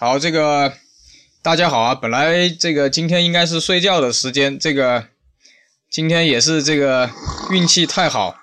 [0.00, 0.74] 好，这个
[1.42, 1.92] 大家好啊！
[1.92, 5.08] 本来这个今天应该是睡觉的时间，这个
[5.90, 7.10] 今天也是这个
[7.50, 8.36] 运气太好，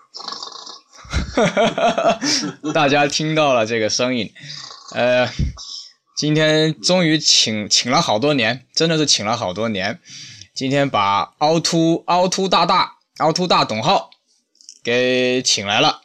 [2.75, 4.33] 大家听到了这个声音，
[4.93, 5.29] 呃，
[6.17, 10.01] 今天终于请请了好多年，真的是请了好多年，
[10.53, 14.09] 今天把凹凸凹凸大大凹凸大董浩
[14.83, 16.01] 给请来了，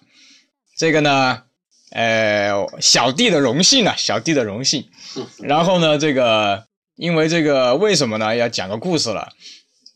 [0.77, 1.43] 这个呢。
[1.91, 4.89] 呃，小弟的荣幸啊，小弟的荣幸。
[5.43, 6.65] 然后呢，这个
[6.97, 8.37] 因为这个为什么呢？
[8.37, 9.29] 要讲个故事了，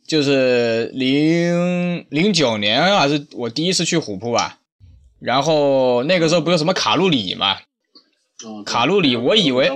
[0.07, 4.59] 就是零零九年还是我第一次去虎扑吧。
[5.21, 7.59] 然后那个时候不是什么卡路里嘛，
[8.67, 9.71] 卡路里，我以为，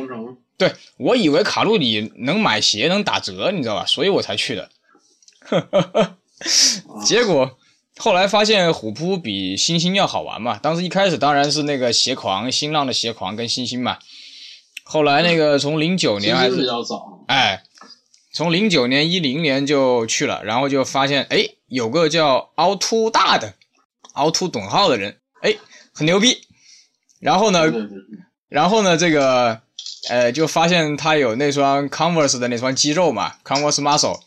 [0.57, 3.87] 对我以为卡路里能买鞋能打折，你知道吧？
[3.87, 4.69] 所以我才去的。
[7.07, 7.58] 结果。
[7.99, 13.99] 后来发现虎扑比星星要好玩嘛，当时一开始当然是那个鞋狂，新浪的鞋狂跟星星嘛。
[14.85, 17.65] 后来那个 从零九年还是比较早，哎，
[18.33, 23.55] 从零九年一零年就去了，然后就发现哎有个叫凹凸大的
[24.13, 25.57] 凹凸董浩的人，哎
[25.93, 26.39] 很牛逼。
[27.19, 27.65] 然后呢，
[28.49, 29.61] 然后呢这个
[30.09, 34.21] 呃就发现他有那双 Converse 的那双肌肉嘛，Converse Muscle，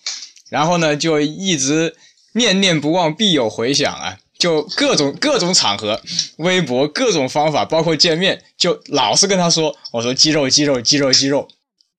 [0.49, 1.95] 然后呢就一直。
[2.33, 4.17] 念念不忘，必有回响啊！
[4.37, 6.01] 就各种各种场合，
[6.37, 11.47] 微博各种方法，包括见面，就老是跟他说：“我说肌肉，肌肉，肌肉，肌肉。”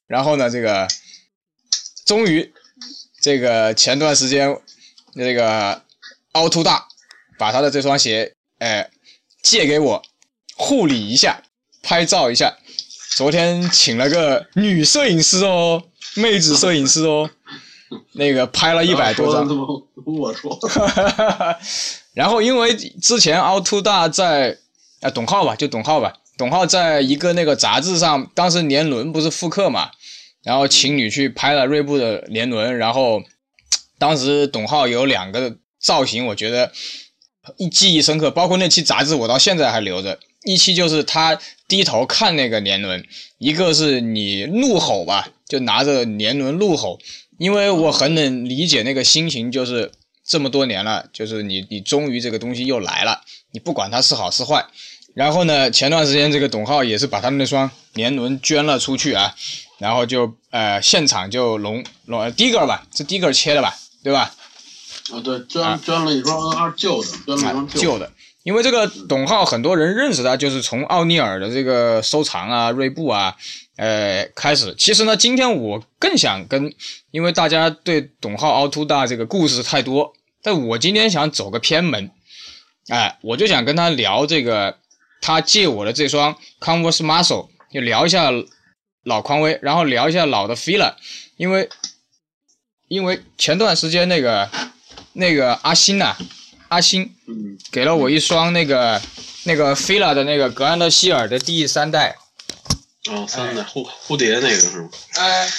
[0.08, 0.89] 然后呢，这个
[2.05, 2.52] 终于，
[3.20, 4.58] 这个前段时间，
[5.14, 5.83] 那个
[6.33, 6.89] 凹凸大
[7.39, 8.91] 把他的这双鞋，哎，
[9.41, 10.02] 借给我
[10.56, 11.42] 护理一下，
[11.83, 12.56] 拍照一下。
[13.11, 17.30] 昨天请了个女摄影师哦，妹子摄影师哦。
[18.12, 19.48] 那个拍了一百多张，
[20.04, 20.58] 我说，
[22.14, 24.58] 然后因为之前凹凸大在
[25.00, 29.90] 啊董浩吧，就董浩吧，董浩在一个那个杂志上，当时年轮不是复刻嘛，
[30.42, 33.22] 然后情侣去拍了锐步的年轮，然后
[33.98, 36.72] 当时董浩有两个造型，我觉得
[37.56, 41.38] 一记忆深刻，包括那期杂志我到现在还留着，一期就是他
[41.68, 43.05] 低头看那个年轮，
[43.38, 46.98] 一个是你怒吼吧，就拿着年轮怒吼。
[47.42, 49.91] 因为我很能理解那个心情，就是
[50.25, 53.20] 这么多年了，就是你你终于这个东西又来了，
[53.51, 54.64] 你不管它是好是坏。
[55.14, 59.35] 然后呢，前段时间这个董浩也是把他们那双年轮捐了出去啊，
[59.79, 64.33] 然后就呃现场就龙龙第一个吧，是第一个切的吧，对吧？
[65.11, 68.13] 啊，对，捐捐了一双二旧的，捐了一双旧的。
[68.42, 73.36] 因为这个董浩很多人认识他，就是从奥尼尔的这个收藏啊、锐步啊。
[73.77, 76.73] 呃，开始，其实呢，今天我更想跟，
[77.11, 82.11] 因为大家对董浩凹凸大这个故事太多，但我今天想走个偏门，
[82.89, 84.77] 哎，我就想跟他聊这个，
[85.23, 88.30] 他借我的这双 Converse Muscle，就聊一下
[89.05, 90.95] 老匡威，然后聊一下老的 Fila，
[91.39, 91.69] 因为，
[92.89, 94.48] 因为前段时间那个
[95.14, 96.14] 那个阿星呐，
[96.72, 97.14] 阿星，
[97.70, 98.98] 给了我一双那个
[99.44, 102.16] 那个 Fila 的那个格兰德希尔的第三代。
[103.10, 104.88] 哦，三代蝴蝴蝶那个是吗？
[105.16, 105.52] 哎，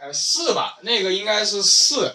[0.00, 2.14] 哎，四吧，那个应该是四，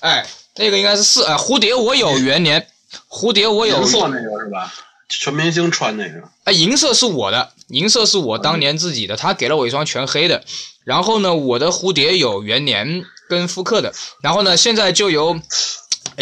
[0.00, 0.26] 哎，
[0.56, 2.66] 那个应该是四，哎，蝴蝶我有元年，
[3.08, 4.74] 蝴蝶我有银色那个是吧？
[5.08, 10.42] 全明星穿那个，哎，银色是我的，银色是我当年自己的，他给了我一双全黑的，
[10.84, 15.40] 然后呢，我的蝴蝶有元年跟复刻的，然后呢，现在就由，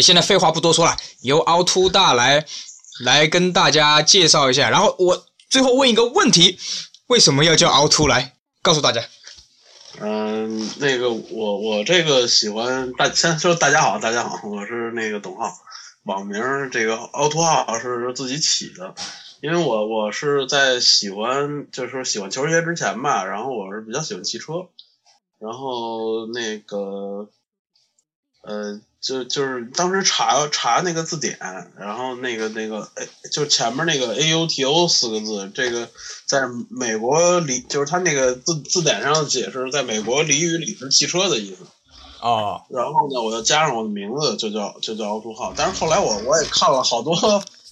[0.01, 2.45] 现在废话不多说了，由凹凸大来
[3.03, 6.59] 来跟大家介绍一下，然后我最后问一个问题。
[7.07, 8.05] 为什么要叫凹凸？
[8.05, 9.01] 来告诉大家。
[9.99, 15.53] 嗯，那个我我这个喜欢大先说大家好，大家好，我是那个董浩，
[16.03, 18.93] 网名这个凹凸号是自己起的，
[19.41, 24.67] 因为我我是在喜欢就是说喜欢球鞋之前吧，然后我是比较喜欢汽车，
[25.39, 27.29] 然后那个
[28.41, 28.81] 呃。
[28.99, 31.37] 就就是当时查查那个字典，
[31.77, 35.87] 然后那个那个哎，就前面那个 A U T O 四个字，这个
[36.25, 41.65] 在美国俚，就是他那个字字典上解释，在美国俚语里是汽车的意思。
[42.21, 42.61] 哦。
[42.69, 45.53] 然后呢，我又加上我的名字，就叫就叫凹凸号。
[45.55, 47.15] 但是后来我我也看了好多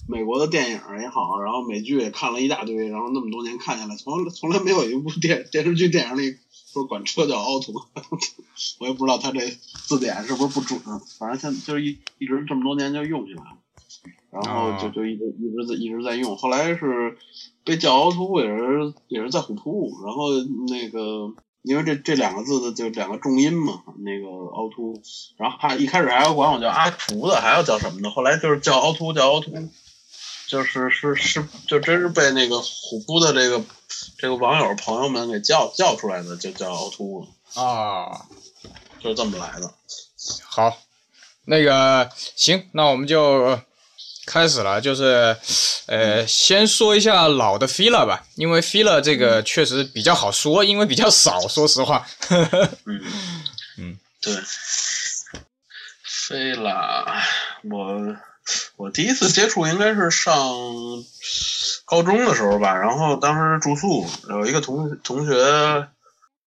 [0.08, 6.36] 美国的电影也好，然后美剧也看了一大堆，然后那么多年看下来，从从来没有一部电电视剧电影里。
[6.72, 7.72] 说管车叫凹凸，
[8.80, 10.78] 我也不知道他这字典是不是不准，
[11.18, 13.56] 反正现就是一一直这么多年就用起来了，
[14.30, 17.16] 然后就就一直一直在一直在用，后来是
[17.64, 20.28] 被叫凹凸也是也是在虎扑，然后
[20.68, 21.32] 那个
[21.62, 25.00] 因为这这两个字的就两个重音嘛，那个凹凸，
[25.38, 29.52] 然后还一开始还要管我叫阿图的，还要叫什么的，后来就是叫凹凸叫凹凸，
[30.48, 33.62] 就是是是，就真是被那个虎扑的这个
[34.18, 38.26] 这个网友朋友们给叫叫出来的，就叫凹凸啊，
[39.00, 39.72] 就是这么来的。
[40.44, 40.78] 好，
[41.46, 43.60] 那个行，那我们就
[44.26, 45.36] 开始了，就是
[45.86, 52.06] 呃，先说一下老的 filler 吧，因为 filler 这个确实比较好说，因为比较少，说实话。
[52.86, 53.02] 嗯
[53.78, 54.34] 嗯，对。
[56.28, 57.22] 飞啦，
[57.70, 58.16] 我
[58.76, 60.34] 我第一次接触应该是上
[61.84, 65.88] 高中的时候吧，然后当时住宿有一个同同学，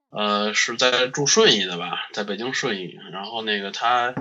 [0.10, 4.16] 呃，是在住顺义的吧，在北京顺义，然后那个他，呃，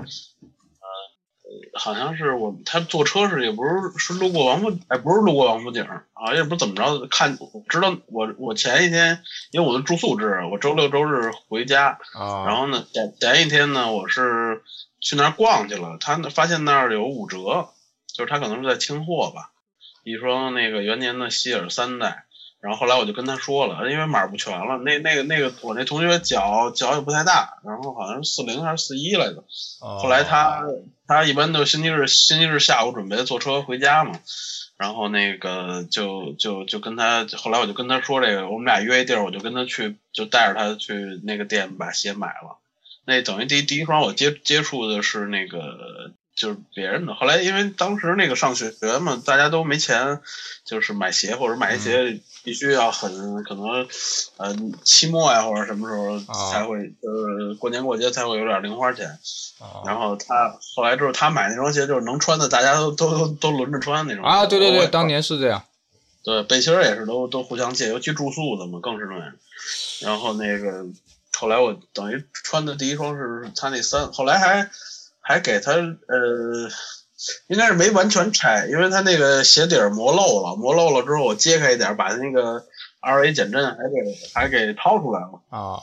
[1.73, 7.37] 好像是我他坐车是也不是是路过王府，哎，不是路过王府井，啊，也不知怎么着，看
[7.69, 9.21] 知道我我前一天
[9.51, 11.99] 因为我的住宿制，我周六周日回家，
[12.45, 14.63] 然后呢前前一天呢我是。
[15.01, 17.69] 去那儿逛去了，他发现那儿有五折，
[18.07, 19.51] 就是他可能是在清货吧，
[20.03, 22.25] 一双那个元年的希尔三代，
[22.59, 29.43] 然后后来我就跟他说了，因为码不全了，那那个那个我那同学脚脚也不太大，然后好像是四零还是四一来着，
[29.79, 30.63] 后来他
[31.07, 34.19] 他一般都星期日星期日下午准备坐车回家嘛，
[34.77, 42.58] 然后那个就就就跟他后来我就跟他说这个，我们俩约一地儿，我就跟他去，就带着他去那个店把鞋买了。
[43.09, 50.21] 那等于第第一双我接接触的是那个就是别人的，后来因为当时那个上学学嘛，大家都没钱，
[50.63, 53.85] 就是买鞋或者买一些必须要很可能，
[54.37, 56.17] 呃，期末呀或者什么时候
[56.49, 59.19] 才会，就是过年过节才会有点零花钱。
[59.85, 64.23] 然后他后来之后他买那双鞋就是能穿的，大家都都都都轮着穿那种。
[64.23, 65.63] 啊，对对对，当年是这样。
[66.23, 69.33] 对，背心儿也是都都互相借，尤其住宿的嘛更是这样。
[70.03, 70.85] 然后那个。
[71.39, 74.69] 后来我等于穿的第一双是他那三，后来还
[75.21, 76.69] 还给他呃，
[77.47, 82.65] 应该是没完全拆，因为他那个鞋底磨漏了，磨漏了之后我揭开一点，把那个
[82.99, 85.41] R A 减震还给还给掏出来了。
[85.49, 85.81] 啊，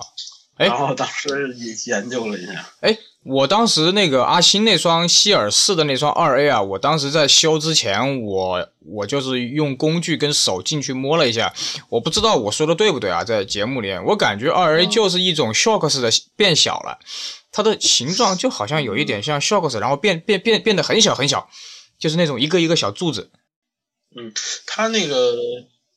[0.58, 1.54] 然后当时
[1.86, 2.98] 研究了一下，哎。
[3.28, 11.52] 我当时那个阿星那双希尔四的那双二 A 啊，我当时在修之前，我我就是用工具跟手进去摸了一下，
[11.88, 13.24] 我不知道我说的对不对啊？
[13.24, 16.98] 在节目里，我感觉二 A 就是一种 Shocks 的变小了，
[17.50, 21.48] 它的形状就好像有一点像 Shocks，然后变变变变得很小很小，
[21.98, 23.30] 就是那种一个一个小柱子。
[24.16, 24.32] 嗯，
[24.66, 25.34] 它那个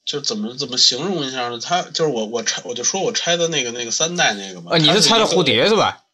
[0.03, 1.59] 就怎么怎么形容一下呢？
[1.59, 4.71] 它就是我我拆我就说我拆的那个那个三代那个嘛。
[4.71, 6.05] 呃，你是拆的蝴蝶是吧？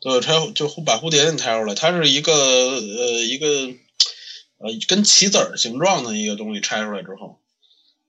[0.00, 3.46] 对，拆就把蝴蝶给拆出来，它是一个呃一个
[4.58, 7.40] 呃跟棋子儿形状的一个东西拆出来之后，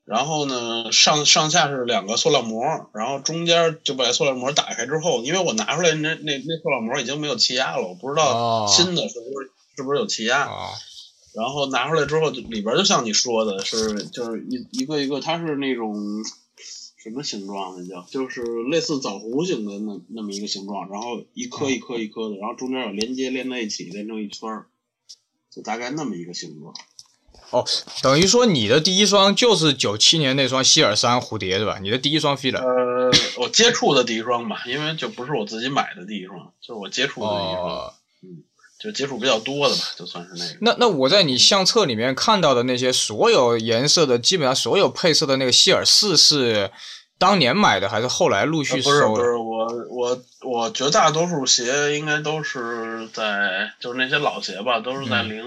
[0.06, 2.64] 然后呢上上下是两个塑料膜，
[2.94, 10.48] 然后中间就把塑料膜打开之后，因为我拿出来那那那塑料膜已经没有气压了，我不知道新的是不是是不是有气压，
[11.34, 15.96] 然后拿出来之后里边就像你说的是就是一一个一个它是那种。
[17.02, 18.06] 什么形状那叫？
[18.12, 24.66] 就是类似枣核形的那那么一个形状，然后一颗一颗一颗的，然后中间有连接连在一起，连成一圈儿，
[25.50, 26.74] 就大概那么一个形状。
[27.52, 27.66] 哦，
[28.04, 31.80] 等于说你的第一双就是九七年那双希尔三蝴蝶对吧？
[31.82, 37.88] 你的第一双 i l 呃，我接触的第一双吧，因为就不是我自己买的第一双，就是我接触的第一双。
[37.88, 37.94] 嗯。
[38.80, 40.58] 就接触比较多的吧，就算是那个。
[40.62, 46.72] 那那我在你相册里面看到的那些所有颜色的，基本上所有配色的那个希尔四是
[47.18, 49.10] 当年买的，还是后来陆续收的？
[49.10, 55.44] 不是不是，我我我绝大多数鞋应该都是在就是那些老鞋吧，都是在零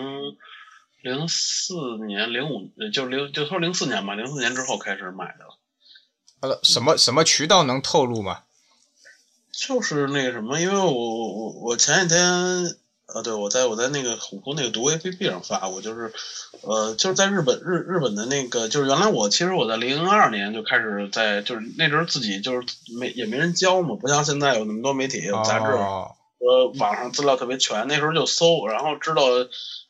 [1.00, 1.74] 零四
[2.06, 5.46] 年、零五就零就说零四年吧，零四年之后开始买的。
[6.46, 8.40] 呃，什么什么渠道能透露吗？
[9.50, 12.76] 就是那个什么，因为我我我前几天。
[13.14, 16.12] 啊，对，我在我在那个虎扑那个读 A P P 上发过，就是，
[16.62, 22.66] 呃，就是在日本日日本的那个，就是原来我其实我在零二年就开始在，就是那时候自己就是
[22.98, 29.22] 没也没人教嘛，不像现在有那么多媒体有杂志，呃，网上资料特别全，那时候就搜，然后知道。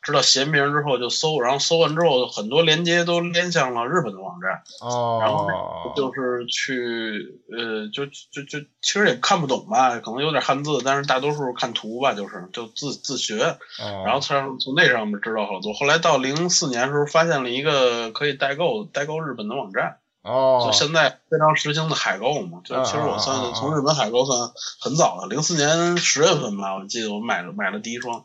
[0.02, 5.46] 知道鞋名之后就搜，然后搜完之后很多连接都连向了日本的网站，哦，然后
[5.94, 13.56] 就是去呃，就就就其实也看不懂吧，可能有点汉字，但是大多数看图吧，就是就自自学，
[14.04, 15.72] 然后从从那上面知道好多。
[15.72, 28.24] 后来到零四年的时候发现了一个可以代购代购日本的网站，哦，就现在非常时兴的海购嘛，就其实我算从日本海购算很早的，零四年十月份吧，我记得我买了买了第一双。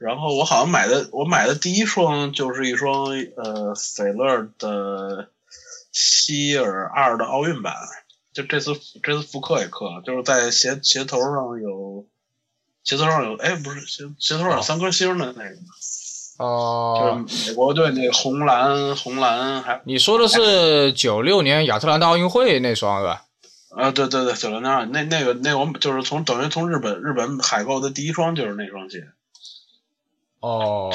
[0.00, 3.04] 然后我好像买的，我买的第一双就是一双
[3.36, 5.28] 呃斐乐的
[5.92, 7.74] 希尔二的奥运版，
[8.32, 12.06] 就这次这次复刻也刻了，就是在鞋鞋头上有
[12.82, 15.56] 鞋头上有哎不是鞋鞋头上有三颗星的那个，
[16.38, 23.26] 哦，就是美国队那红蓝红蓝还你说的是九六年亚特兰大奥运会那双是吧？
[23.76, 29.10] 啊，对对对，九六年那那个那我们就是从等于从日本日本海购的第一双就是那双鞋，
[30.40, 30.90] 哦，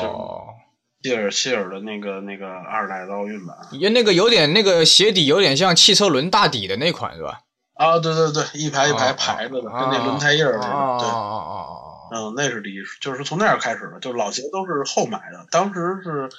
[1.01, 3.55] 希尔希尔的那个那个二代的奥运版。
[3.71, 7.41] 也那个有点那个鞋底有点像汽车轮大底的那款是吧？
[7.75, 10.65] 啊，对对对，一排一排哦排着的，哦跟那轮胎印儿似的。
[10.65, 11.71] 对，哦哦哦
[12.11, 16.29] 嗯，那是第一，就是从那儿开始的，就是老鞋都是后买的，当时是。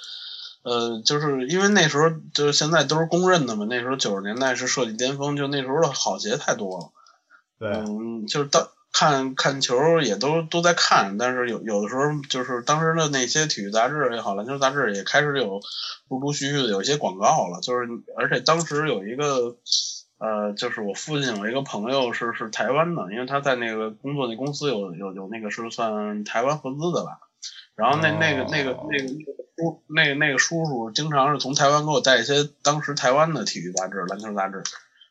[0.63, 6.89] 呃，就是因为那时候就是现在都是公认的嘛，那时候九十年代是设计巅峰，就那时候的好鞋太多了。
[7.57, 8.67] 对，嗯，就是当
[8.99, 15.61] 看看球也都都在看，但是有有的时候就是当时的那些体育杂志也好，篮球杂志也开始有
[16.07, 17.87] 陆陆续续的有一些广告了，就是
[18.17, 19.55] 而且当时有一个
[20.17, 27.19] 呃，就是我父亲有一个朋友是是台湾的，因为他在那个工作那公司有有有那个是算台湾合资的吧，
[27.75, 34.63] 然后那那个那个那个那个叔那个那个叔叔经常是从台湾给我带一些当时台湾的体育杂志、篮球杂志。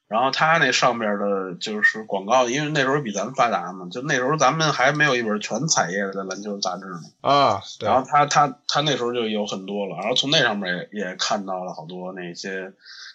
[0.09, 7.01] 然后他那上边的就是广告，因为那时候比咱们发达嘛，就那时候咱们还没有一本全彩页的篮球杂志呢。
[7.23, 12.73] 啊，对然后他他他那时候就有很多了，然后从那上面也也看到了好多那些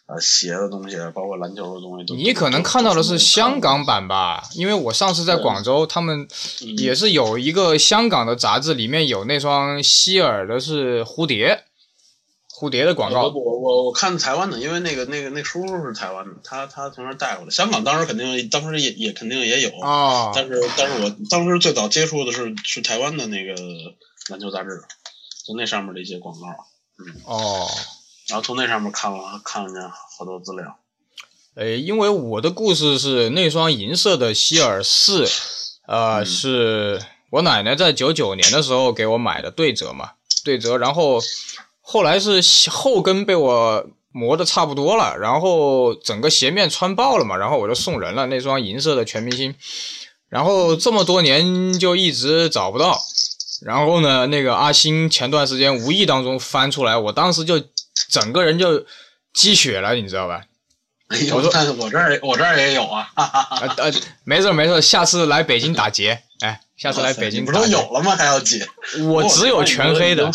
[0.07, 2.13] 呃鞋的东西，包括篮球的东西都。
[2.13, 4.43] 你可能看到的是香港版吧？
[4.55, 6.27] 因为我上次在广州，他们
[6.62, 11.63] 嗯也是有一个香港的杂志，里面有那双希尔的是蝴蝶，
[12.62, 13.24] 蝴蝶的广告。
[13.24, 17.50] 我我我我看台湾的，因为那个那个那叔叔是台湾的，他他从那儿带过来。
[17.50, 23.56] 香港当时肯定当时也也肯定也有，啊，但是但是我当时最早接触的是是台湾的那个
[24.30, 24.80] 篮球杂志，
[25.48, 26.48] 就那上面的一些广告。
[27.25, 27.68] 哦，
[28.27, 30.77] 然后从那上面看了看了见好多资料。
[31.56, 35.25] 诶，因为我的故事是那双银色的希尔四，
[35.88, 37.01] 呃，嗯是
[37.32, 40.12] 我奶奶在九九年的时候给我买的对折嘛，
[40.46, 41.20] 对折，然后
[41.91, 49.53] 后来是后跟被我磨的差不多了，然后整个鞋面穿爆了嘛，然后我就送人了那双银色的全明星，
[50.29, 52.98] 然后这么多年就一直找不到，
[53.65, 57.62] 然后呢，那个阿星前段时间无意当中翻出来，我当时就
[58.10, 58.86] 整个人就
[59.33, 60.43] 鸡血了，你知道吧？
[61.33, 63.57] 我说但是我这儿我这儿也有啊，哈哈哈。
[63.60, 63.93] 呃呃，
[64.24, 67.65] 没事儿没事儿，下次来北京打劫，哎，下次来北京你不都。
[67.65, 68.15] 有了吗？
[68.15, 68.65] 还要解？
[69.10, 70.31] 我只有全黑的。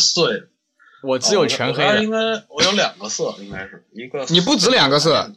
[1.07, 2.11] 我只有全黑的应。
[2.11, 2.17] 该
[2.49, 4.25] 我有两个色，应该是一个。
[4.29, 5.31] 你不止两个色，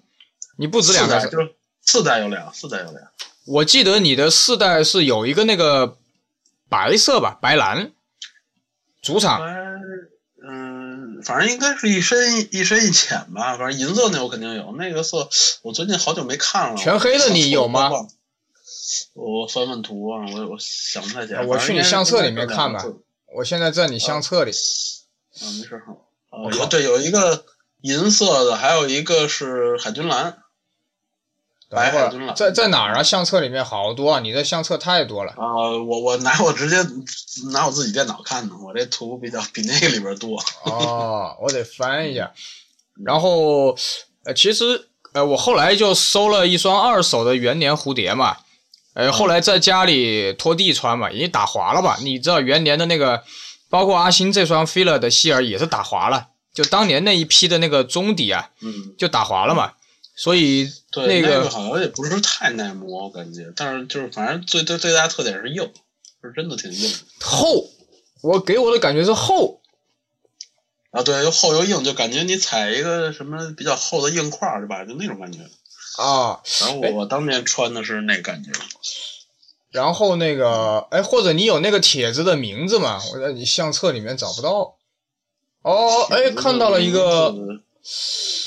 [0.56, 1.26] 你不止两个色。
[1.26, 3.10] 四就是四代有俩，四代有俩。
[3.46, 5.96] 我记得你的四代是有一个那个
[6.68, 7.92] 白色吧，白蓝，
[9.00, 9.54] 主场哎，
[10.46, 15.28] 嗯，反正应该是一深一深一浅吧，反正银色那我肯定有，那个色
[15.62, 16.76] 我最近好久没看了。
[16.76, 17.90] 全黑的你有吗？
[19.14, 21.42] 我翻翻图啊，我我想不太起来。
[21.44, 22.84] 我去你相册里面看吧
[23.36, 24.52] 我现在在你相册里。
[25.40, 25.84] 啊，没事儿。
[26.30, 27.44] 我靠呃，有对，有一个
[27.82, 30.38] 银色的，还有一个是海军蓝。
[31.70, 33.02] 白海军蓝在在哪儿啊？
[33.02, 34.18] 相册里面好多啊！
[34.18, 35.30] 你的相册太多了。
[35.32, 36.76] 啊、我我拿我直接
[37.52, 40.42] 拿我自己电脑看的，我这图比较比那个里边多。
[40.64, 42.32] 哦，我得翻一下。
[43.04, 43.76] 然后，
[44.24, 48.38] 呃，其实，呃，我后来就收了一双二手的元年蝴蝶嘛，
[48.94, 51.96] 呃，后来在家里拖地穿嘛，已经打滑了吧？
[52.02, 53.22] 你知道元年的那个，
[53.70, 59.72] 包括阿星这双 Fila 的希尔也是打滑了，就当年那一批的那个中底啊，嗯，就打滑了嘛。
[60.16, 65.72] 所以对，那个个好像也不是太耐磨，我感觉，但是就是反正最最最大特点是硬，
[66.22, 66.98] 是真的挺硬的。
[67.20, 67.70] 厚，
[68.20, 69.62] 我给我的感觉是厚。
[70.90, 74.84] 啊，对，又厚又硬，就感觉你踩一个什么比较厚的硬块儿，对吧？
[74.84, 75.38] 就那种感觉。
[75.96, 78.50] 啊，然后我我当年穿的是那感觉。
[79.70, 83.00] 然后那个，哎，或者你有那个帖子的名字吗？
[83.12, 84.76] 我在你相册里面找不到。
[85.62, 87.34] 哦，哎，看到了一个，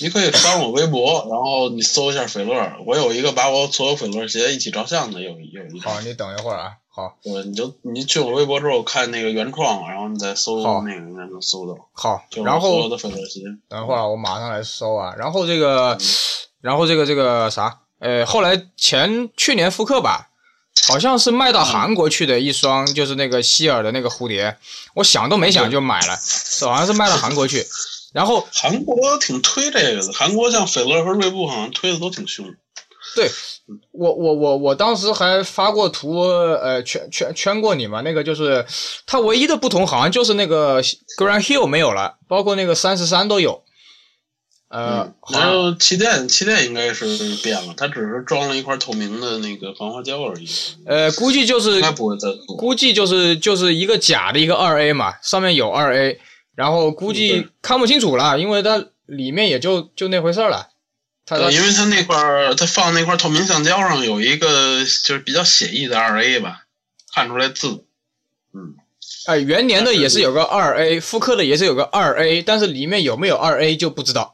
[0.02, 5.94] 你可以翻我微博，然后你搜一下斐乐，我有一个把我所有斐乐鞋一起照相的，有有一张。
[5.94, 6.74] 好，你等一会儿啊。
[6.96, 11.76] 好，对，你就你去我微博之后看那个原创，然后你再搜好那个应该能搜到。
[11.92, 13.42] 好，就是然后所有的斐乐鞋。
[13.68, 15.16] 等一会儿啊我马上来搜啊。
[15.18, 15.98] 然后这个，
[16.62, 20.30] 然后这个这个啥，呃，后来前去年复刻吧，
[20.88, 24.58] 好像是卖到韩国去的一双，就是那个希尔的那个蝴蝶，
[24.96, 27.66] 我想都没想就买了，是好像是卖到韩国去。
[28.14, 32.46] 然后韩国挺推这个的，韩国像斐乐和锐步好像推的都挺凶。
[33.16, 33.30] 对
[33.92, 38.02] 我我我我当时还发过图，呃，圈圈圈过你嘛。
[38.02, 38.66] 那个就是
[39.06, 40.82] 它唯一的不同，好像就是那个
[41.18, 43.64] Grand Hill 没有了，包括那个三十三都有。
[44.74, 47.06] 呃，嗯，好像然后气垫气垫应该是
[47.44, 50.48] 变了，它只是装了一块透明的那个防滑胶而已，
[50.88, 52.58] 呃，估计就是应该不会再做。
[52.58, 56.20] 估计就是就是一个假的一个二 A 嘛，上面有二 A，
[56.56, 60.70] 然后估计看不清楚了，因为它里面也就就那回事儿了。
[61.24, 66.64] 它对，因为它那块儿，它放那块透明橡胶上有一个就是比较写意的二 A 吧，
[67.14, 67.86] 看出来字。
[68.56, 68.74] 嗯，
[69.28, 74.34] 哎，元年的也是有个二 A，复刻的也是有个二 A，但是里面有没有二 A 就不知道。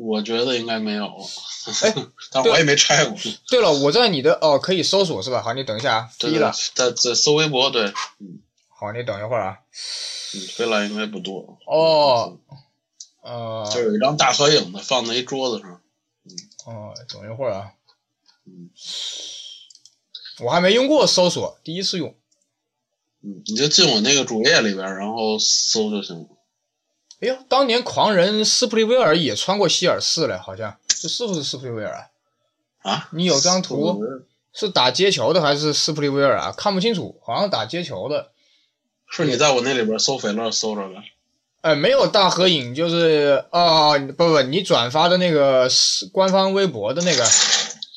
[0.00, 1.06] 我觉得应该没有。
[1.82, 1.94] 哎，
[2.32, 3.16] 但我也没拆过。
[3.48, 5.42] 对了，我在你的哦，可以搜索是吧？
[5.42, 6.10] 好，你等一下啊。
[6.18, 7.84] 对了，在在搜微博，对。
[8.18, 8.40] 嗯。
[8.68, 9.58] 好，你等一会儿啊。
[10.34, 11.58] 嗯，飞了应该不多。
[11.66, 12.38] 哦。
[13.22, 13.70] 呃。
[13.72, 15.80] 就有一张大合影的，放在一桌子上。
[16.24, 16.32] 嗯。
[16.66, 17.72] 哦，等一会儿啊。
[18.46, 18.70] 嗯。
[20.40, 22.14] 我还没用过搜索，第一次用。
[23.22, 26.28] 嗯，你就进我那个主页里边，然后搜就行了。
[27.20, 32.10] 哎呦，当年狂人斯普利威尔也穿过希尔四嘞，好像这是不是斯普利威尔
[32.82, 32.90] 啊？
[32.90, 33.08] 啊？
[33.12, 34.02] 你有张图
[34.54, 36.54] 是打街球的还是斯普利威尔啊？
[36.56, 38.30] 看不清楚，好像打街球的。
[39.06, 40.94] 是你在我那里边搜肥乐搜着的？
[41.60, 47.28] 哎，没有大合影，就是哦，不不，你转发的那个是官方微博的那个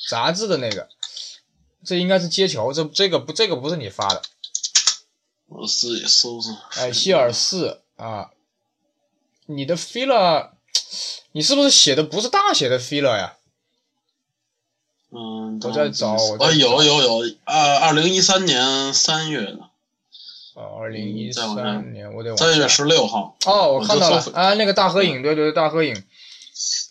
[0.10, 0.90] 杂志的那个，
[1.86, 4.22] 这应该是街球，这这个不这个不是你发的。
[5.48, 6.50] 我自己搜搜。
[6.76, 8.32] 哎，希尔四啊。
[9.48, 10.50] 你的 filler，
[11.34, 13.36] 你是不是写的不是大写的 filler 呀？
[15.12, 19.60] 嗯，我在找，啊，有有有，二二零一三年三月的。
[20.56, 23.36] 哦，二零一三年，我得三月十六号。
[23.46, 26.04] 哦，我看到了，啊，那个大合影，对对对，大合影，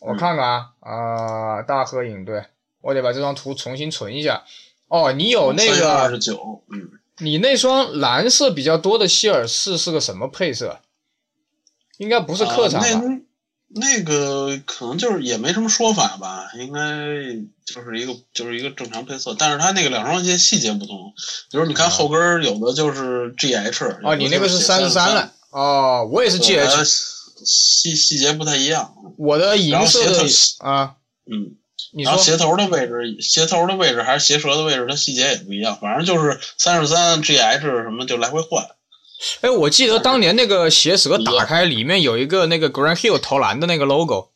[0.00, 2.44] 我看看啊，啊，大合影，对，
[2.80, 4.44] 我得把这张图重新存一下。
[4.88, 10.80] 哦，你有那个二十九，嗯，你那双蓝色比较多的希尔四是个什么配色？
[11.98, 12.88] 应该不是客场吧？
[12.88, 13.22] 那
[13.74, 16.80] 那个可能就是也没什么说法吧，应该
[17.64, 21.14] 就是一个就是一个正常配色，但是它那个两双鞋细节不同，
[21.50, 26.84] 比如你看后跟有的就是 G H，哦，你那个是三十三了，哦，我也是 G H，
[27.46, 28.94] 细细节不太一样。
[29.16, 30.22] 我的银色的
[30.58, 31.56] 啊，嗯，
[31.94, 38.66] 你说鞋头的位置，鞋头的位置还是鞋舌的位置，它细节也不一样，反正就是三十三 G H 什么就来回换。
[39.40, 44.30] 哎，我记得当年那个鞋舌打开，里面有一个那个 Grand Hill 投篮的那个 logo。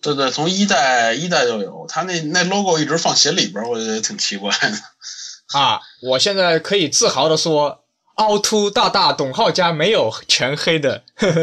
[0.00, 5.58] 对对，从一代一代就有，他那那 logo 一直放鞋里边，我觉得挺奇怪的。
[5.58, 11.02] 啊，我现在可以自豪的说，凹凸大大董浩家没有全黑的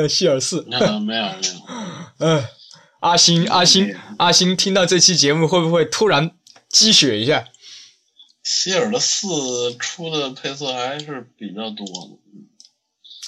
[0.10, 0.62] 希尔四。
[0.72, 1.54] 没有没有没有。
[2.20, 2.46] 嗯，
[3.02, 6.32] 阿星阿星阿星，听到这期节目会不会突然
[6.70, 7.48] 积雪一下？
[8.44, 12.20] 希尔的四出的配色还是比较多的。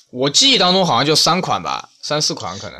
[0.09, 2.79] 我记忆当中好像就三款吧，三四款可能。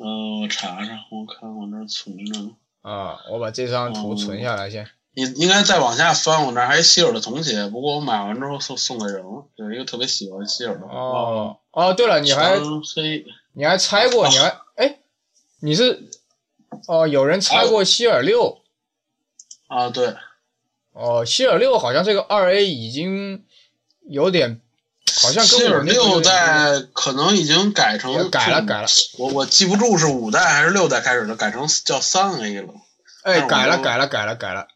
[0.00, 2.50] 嗯，我查查，我看我那存着呢。
[2.82, 4.88] 啊，我把这张图存下来先。
[5.14, 10.86] 你应该再往下翻，我那还希尔的童鞋，不过我买完之后送送给人了，有一个特别喜欢希尔的。
[10.86, 12.60] 哦哦，对了，你还
[13.54, 15.00] 你还猜过，你还 哎，
[15.58, 16.08] 你是
[16.86, 18.62] 哦，有人猜过希尔六。
[19.66, 20.14] 啊，对。
[20.92, 23.44] 哦，希尔六好像这个二 A 已经
[24.06, 24.60] 有点。
[25.20, 28.86] 好像希尔六代可能已经改成改了改了，
[29.18, 32.74] 我我记不住是五代还是六代开始的，改成叫三 A 了。
[33.22, 34.68] 哎，改了改了改了改了，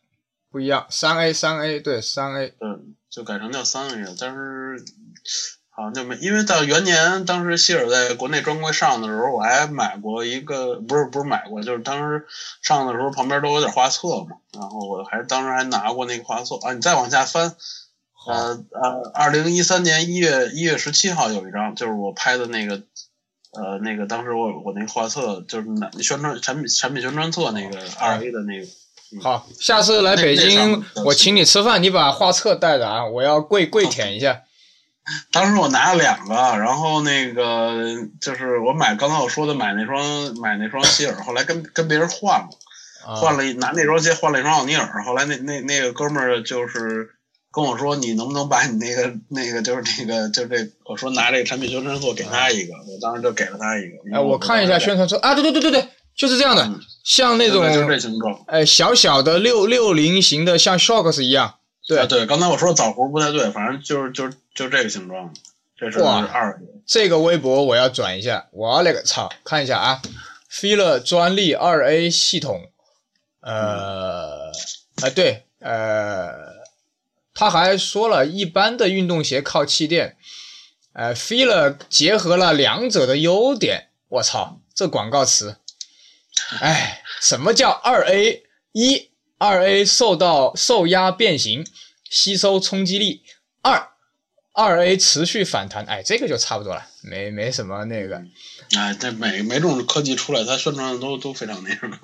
[0.50, 4.14] 不一样，三 A 三 A 对三 A，嗯，就改成叫三 A 了。
[4.18, 4.84] 但是
[5.70, 12.26] 好像就没，因为到元年当时希尔在国内专柜上的时候，我还买过一个，不是不是买过，就是当时
[12.60, 16.72] 上的时候旁边都有点画册嘛，然后我还当时还拿过那个画册啊。
[16.72, 17.54] 你再往下翻。
[18.26, 22.80] 呃呃，二零一三年一月一月十七号有一张，就是我拍的那个，
[23.52, 28.66] 呃，那个当时我我那个画册，就是那宣传产品产品宣传册那个二 A 的那个。
[29.20, 34.42] 好，下次来北京我请你吃饭，你把画册带着啊，我要跪跪舔一下。
[35.32, 37.74] 当时我拿了两个，然后那个
[38.20, 42.48] 就是我买刚才我说的买那双买那双希尔，后来跟跟别人换了，
[43.16, 47.10] 换了一拿那双鞋换了一双奥尼尔，后来那那那个哥们儿就是。
[47.52, 54.16] 跟我说，你能不能把你那个那个就是那个就这，我说拿这个产品宣传册给他一个，我当时就给了他一个。
[54.16, 56.66] 哎，我看一下宣传册啊，对对对对对，就是这样的，
[57.04, 61.56] 像那种就这形状，哎，小小的六六零型的，像 Shocks 一样。
[61.86, 65.34] 对对，刚才我说枣核不太对，反正就是就是就这个形状，
[65.76, 66.58] 这是二。
[66.86, 70.00] 这个微博我要转一下，我勒个操，看一下啊
[70.50, 72.70] ，Fila 专利二 A 系统，
[73.42, 74.50] 呃，
[75.02, 76.51] 啊对，呃。
[77.34, 80.16] 他还说了一般的运动鞋靠气垫，
[80.92, 83.88] 呃，Fila 结合了两者的优点。
[84.08, 85.56] 我操，这广告词！
[86.60, 88.44] 哎，什么叫二 A？
[88.72, 91.66] 一，二 A 受到受压变形，
[92.10, 93.22] 吸收冲击力；
[93.62, 93.88] 二，
[94.52, 95.84] 二 A 持续反弹。
[95.86, 98.22] 哎，这个就差不多了，没没什么那个。
[98.76, 101.98] 哎，这每每种科技出来，它宣传的都都非常那什么。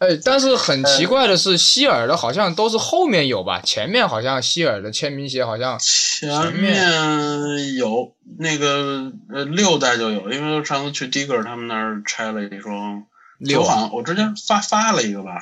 [0.00, 3.60] 哎，但是很奇怪的是，希尔的好像都是后面有吧？
[3.60, 13.04] 前面好像希尔的签名鞋好像前面有那个呃六代就有，因为上次去迪格他们那儿拆了一双，
[13.38, 15.32] 六好像我之前发发了一个吧。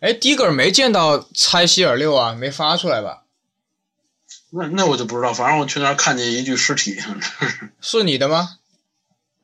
[0.00, 3.22] 哎，迪格没见到拆希尔六啊，没发出来吧？
[4.50, 6.98] 那那我就不知道，反正我去那儿看见一具尸体，
[7.80, 8.58] 是你的吗？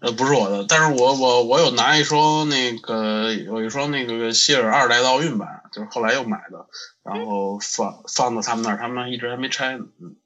[0.00, 6.66] 呃，不是我的，但是我我我有拿一双那个有一双那个希尔二代的奥运版，就是后来又买的，
[7.04, 9.84] 然后放放到他们那儿，他们一直还没拆呢。
[10.00, 10.16] 嗯，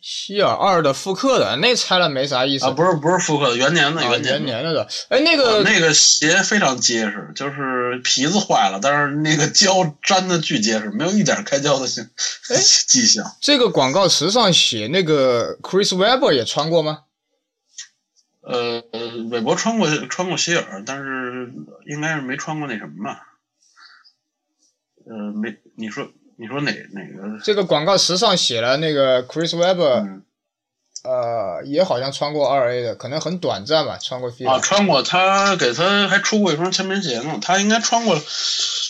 [0.00, 4.88] 希尔二的复刻的那拆了没啥意思啊，不是不是复刻的，元年的元年年的的。
[5.10, 12.02] 哎，那个那个鞋非常结实，就是皮子坏了，但是那个胶粘的巨结实，没有一点开胶的迹
[12.88, 13.30] 迹象。
[13.42, 17.00] 这个广告词上写那个 Chris Webber 也穿过吗？
[18.44, 18.82] 呃，
[19.30, 21.52] 韦伯穿过穿过希尔，但是
[21.86, 23.28] 应该是没穿过那什么吧？
[25.04, 27.40] 呃，没，你说你说哪哪个？
[27.42, 30.22] 这个广告词上写了那个 Chris Webber，
[31.02, 34.30] 呃，也好像穿过二 A 的，可能很短暂吧，穿过。
[34.46, 38.16] 啊，穿过，他给他还出过一双签名鞋呢，他应该穿过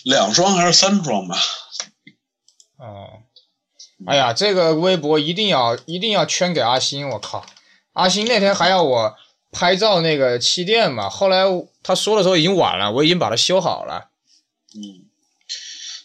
[0.04, 1.36] 两双还是三双吧？
[2.76, 3.22] 哦，
[4.06, 7.46] 哎呀，这个微博一定要一定要圈给阿星，我靠，
[7.94, 9.16] 阿星那天还要我。
[9.52, 11.44] 拍照那个气垫嘛，后来
[11.82, 14.08] 他说的时候已经晚了，我已经把它修好了。
[14.74, 15.04] 嗯，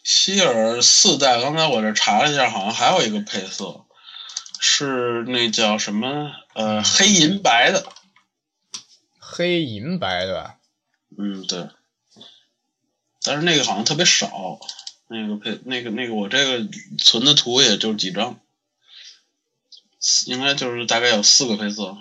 [0.03, 3.85] 希尔四代，刚才我这查了一下，好像还有一个配色，
[4.59, 6.33] 是那叫什么？
[6.53, 7.85] 呃，黑银白的。
[9.17, 10.57] 黑银白对吧？
[11.17, 11.69] 嗯，对。
[13.23, 14.59] 但是那个好像特别少，
[15.07, 18.39] 那个配那个那个我这个存的图也就几张，
[20.25, 21.97] 应该就是大概有四个配色，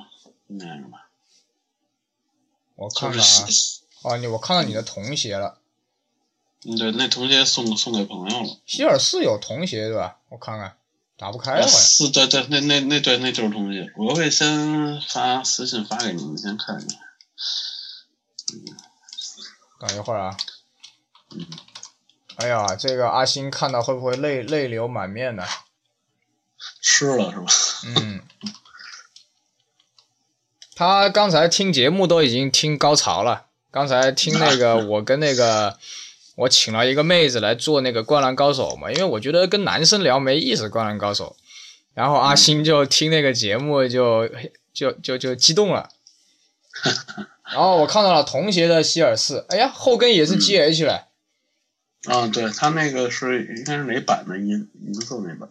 [0.46, 1.05] 那个吧。
[2.76, 3.46] 我看看啊，
[4.02, 5.58] 哦，你我看到你的童鞋了。
[6.64, 8.58] 嗯，对，那童鞋送送给朋友了。
[8.66, 10.18] 希尔四有童鞋对吧？
[10.28, 10.76] 我看看，
[11.16, 11.66] 打不开了。
[11.66, 13.90] 是对对，那那那对，那就是童鞋。
[13.96, 16.96] 我会先发私信发给你，你先看一下。
[19.80, 20.36] 等一会儿啊。
[21.30, 21.46] 嗯。
[22.36, 25.44] 哎呀，这个阿星看到会不会泪泪流满面呢？
[26.82, 27.46] 吃了是吧？
[27.96, 28.22] 嗯。
[30.76, 33.46] 他刚才听节目都已经听高潮了。
[33.70, 35.78] 刚才听那个， 我跟那个，
[36.36, 41.34] 我请了一个妹子来做那个《灌篮高手》嘛，因为我觉得跟男生聊没意思，《灌篮高手》。
[41.94, 44.28] 然后阿星就听那个节目，就
[44.74, 45.88] 就就就激动了。
[47.50, 51.04] 然后我看到了童鞋的希尔四，哎呀，后跟也是 G H 嘞。
[52.04, 55.48] 啊，对他那个是应该是哪版的银银色那版？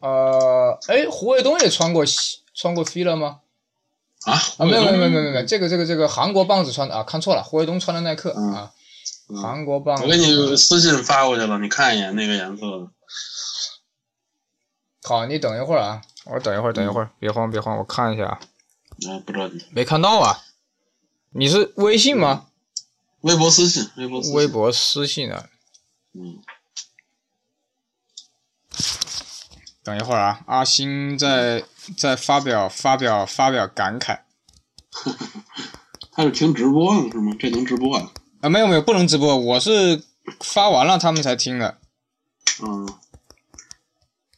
[0.00, 2.02] 呃，哎，胡卫东也穿过。
[2.58, 3.38] 穿过 fila 吗？
[4.24, 8.72] 啊啊没有没有没有没有没有这个这个这个韩国棒子穿的啊看错了胡卫东穿的耐克啊
[9.40, 10.02] 韩国棒子。
[10.02, 12.90] 我给你私信发过去了你看一眼那个颜色。
[15.04, 18.40] 好你等一会儿啊我等一会儿等一会儿别慌别慌我看一下啊。
[19.24, 20.40] 不着急没看到啊？
[21.30, 22.48] 你是微信吗？
[23.20, 25.48] 微博私信微博微博私信啊。
[26.12, 26.42] 嗯。
[29.84, 31.64] 等一会儿啊，阿星在
[31.96, 34.20] 在发表发表发表感慨。
[36.12, 37.32] 他是听直播呢是吗？
[37.38, 38.10] 这能直播啊？
[38.40, 39.36] 啊，没有没有，不能直播。
[39.36, 40.02] 我是
[40.40, 41.78] 发完了他们才听的。
[42.62, 42.88] 嗯。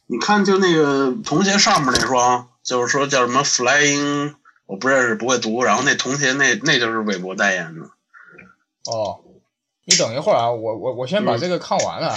[0.05, 4.35] 你看，就那个童鞋上面那双，就是说叫什么 Flying，
[4.65, 5.63] 我不认识，不会读。
[5.63, 7.81] 然后那童鞋那那就是韦伯代言的。
[8.91, 9.21] 哦，
[9.85, 12.13] 你等一会儿啊，我我我先把这个看完了。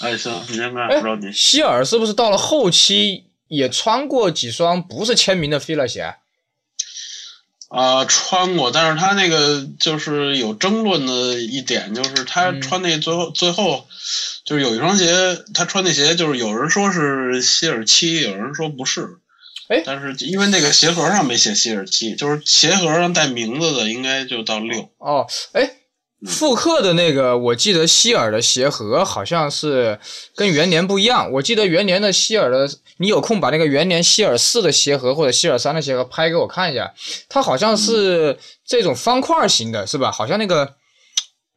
[0.00, 1.32] 哎，行，你先看，不着急。
[1.32, 6.14] 希尔是不是到了后期也穿过几双不是签名的 Fila 鞋？
[7.68, 13.88] 啊，穿过，但是他那个就是有争论的一点，就是他穿那最后最后
[14.44, 15.12] 就是有一双鞋，
[15.52, 19.18] 他穿那鞋就是有人说是希尔七，有人说不是。
[19.68, 24.90] 哎，但是因为那个鞋盒上没写希尔七，就是鞋盒上带名字的应该就到六。
[24.98, 25.76] 哦，哎。
[26.26, 29.98] 复刻的那个，我记得希尔的鞋盒好像是
[30.34, 31.30] 跟元年不一样。
[31.32, 36.92] 我记得元年的希尔的，你有空把那个元年希尔四的鞋盒或者希尔三的鞋盒拍给我看一下。
[37.28, 40.10] 它好像是这种方块型的，是吧？
[40.10, 40.74] 好像那个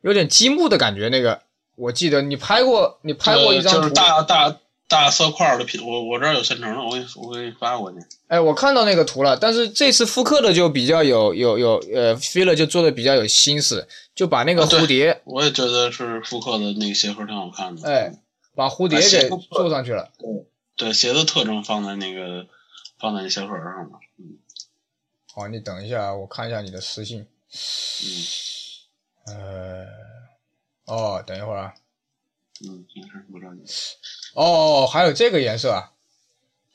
[0.02, 1.10] 有点积木的感觉。
[1.10, 1.40] 那个
[1.76, 4.58] 我记得你拍过，你拍过一张图，大大。
[4.88, 7.98] 大色块的品，我我这儿有现成的，我给你我给你发过去。
[8.28, 17.88] 哎，我看到那个图了，但是这次复刻的就比较有有有呃 f e e l 就做的比较有心思，就把那个蝴蝶，我也觉得是复刻的那个鞋盒挺好看的。
[17.90, 18.14] 哎，
[18.56, 20.10] 把蝴蝶给做上去了。
[20.18, 20.46] 对
[20.78, 22.48] 对，鞋的特征放在那个
[23.00, 24.00] 放在那鞋盒上了。
[24.20, 24.38] 嗯。
[25.34, 27.28] 好，你等一下，我看一下你的私信。
[29.30, 29.86] 嗯呃，
[30.86, 31.74] 哦，等一会儿啊。
[32.66, 33.62] 嗯，没事，不着急。
[34.34, 35.92] 哦，还有这个颜色啊？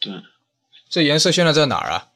[0.01, 0.13] 对，
[0.89, 2.09] 这颜色现在在哪儿啊？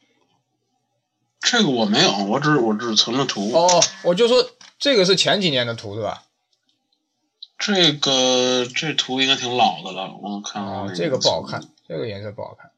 [1.41, 3.53] 这个我没有，我只我只存了图。
[3.53, 6.25] 哦，我就说这个是前几年的图是吧？
[7.59, 12.71] 这个这图应该挺老的了，我看看、啊，这个不好看，这个颜色不好看。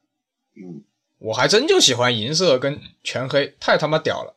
[0.55, 0.83] 嗯，
[1.17, 4.35] 我还真就喜欢银色跟全黑，太他妈屌了。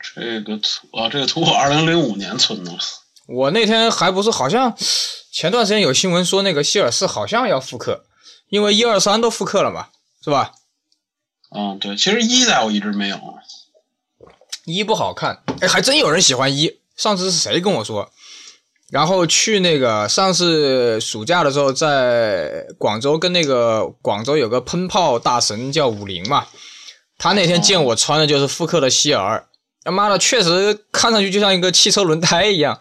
[0.00, 2.72] 这个图啊，这个图我二零零五年存的。
[3.26, 4.74] 我那天还不是好像
[5.32, 8.04] 前段时间有新闻说那个希尔斯好像要复刻，
[8.48, 9.88] 因为一二三都复刻了嘛，
[10.24, 10.52] 是吧？
[11.54, 13.18] 嗯，对，其实一代我一直没有。
[14.64, 16.80] 一不好看，哎，还真有人喜欢一。
[16.96, 18.10] 上次是谁跟我说？
[18.90, 26.46] 然后去那个上次暑假的时候，在广州跟那个广州有个喷炮大神叫武林嘛，
[27.18, 29.46] 他那天见我穿的就是复刻的希尔，
[29.84, 32.80] 他妈的确实看上去就像一个汽车轮胎一样，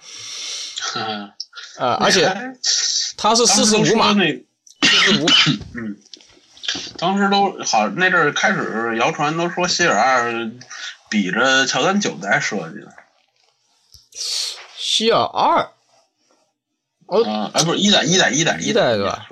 [0.96, 1.32] 嗯，
[1.78, 2.28] 呃，而且
[3.18, 4.34] 它是四十五码，那
[4.82, 5.28] 四十五，
[5.76, 5.98] 嗯，
[6.98, 10.52] 当时都好那阵儿开始谣传都说希尔二
[11.10, 12.94] 比着乔丹九代设计的。
[14.76, 15.72] 希尔二，
[17.06, 19.28] 哦，啊，哎，不是一代，一代，一代，一代是吧？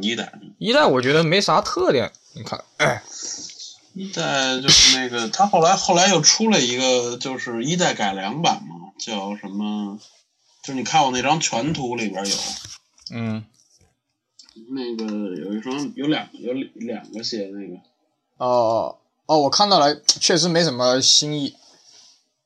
[0.00, 3.02] 一代，一代我觉得没啥特点，你看，哎，
[3.94, 9.98] 一代就是那个，他后来后来又出了一个，就是一代改良版嘛，叫什么？
[10.70, 12.36] 就你看我那张全图里边有，
[13.12, 13.44] 嗯，
[14.68, 17.80] 那个有一双有两有两个鞋，那个
[18.36, 21.56] 哦哦，我看到了，确实没什么新意。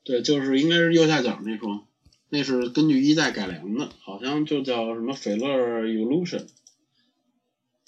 [0.04, 1.82] 对，就是应该是右下角那双，
[2.30, 6.46] 那是根据一代改良的，好像就叫什么斐乐 Evolution。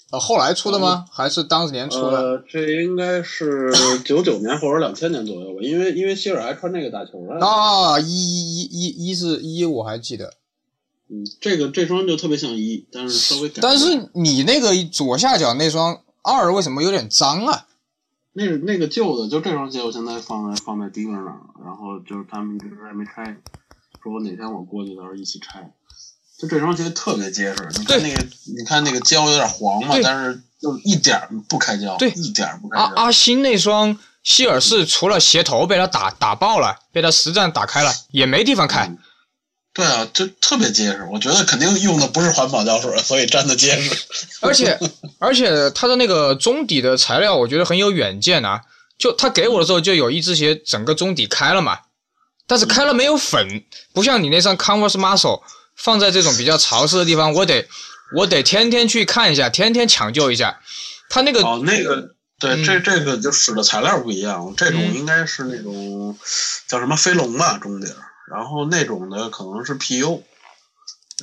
[0.09, 1.05] 呃，后来出的吗？
[1.11, 2.17] 还是当年出的？
[2.17, 3.69] 呃，这应该是
[4.05, 7.45] 九九年或者两千年左右吧，因为因为希尔还穿这个打球的。
[7.45, 10.33] 啊，一一一一一是一，我还记得。
[11.09, 13.59] 嗯，这个这双就特别像一，但是稍微改。
[13.61, 17.65] 但是你那个左下角那双二为什么有点脏啊？
[18.33, 23.35] 那是那个旧的，就这双鞋，我现在放在放在迪哥那儿，然后就是他们一直还没拆，
[24.03, 25.73] 说我哪天我过去到时候一起拆。
[26.37, 31.19] 就这双鞋特别结实，你看那个，你看那个胶有点黄嘛，但是就一点
[31.49, 32.83] 不开胶，对，一点不开胶。
[32.83, 38.85] 阿阿星那双希尔士除了鞋头被他打打爆了，被他实战打开了，也没地方开。
[38.85, 38.99] 嗯、
[39.73, 43.95] 对啊，就特别结实，我觉得肯定用的不是环保胶水，所以粘的结实。
[44.41, 44.79] 而且
[45.17, 48.61] 而且它的那个中底的材料，我觉得很有远见啊。
[48.99, 51.79] 就他给我的时候，就有一只鞋整个中底开了嘛，
[52.45, 55.41] 但是开了没有粉，不像你那双 Converse Muscle。
[55.77, 57.67] 放在这种比较潮湿的地方，我得
[58.15, 60.59] 我得天天去看一下，天天抢救一下。
[61.09, 66.17] 它那个哦，那个对，嗯、这这个就使的材料不一样，这种应该是那种、嗯、
[66.67, 67.87] 叫什么飞龙吧中底，
[68.29, 70.23] 然后那种的可能是 PU。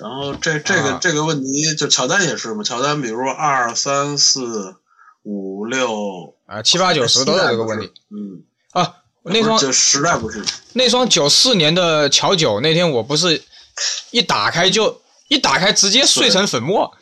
[0.01, 4.77] 然后这这个、啊、这个问题，就乔丹也是嘛，乔丹比如说二三四
[5.23, 7.93] 五六啊七八九十都有这个问题。
[8.11, 13.43] 嗯啊，那双就实在不是那双九四年的乔九，那天我不是。
[14.11, 16.97] 一打开就一打开直接碎成粉末。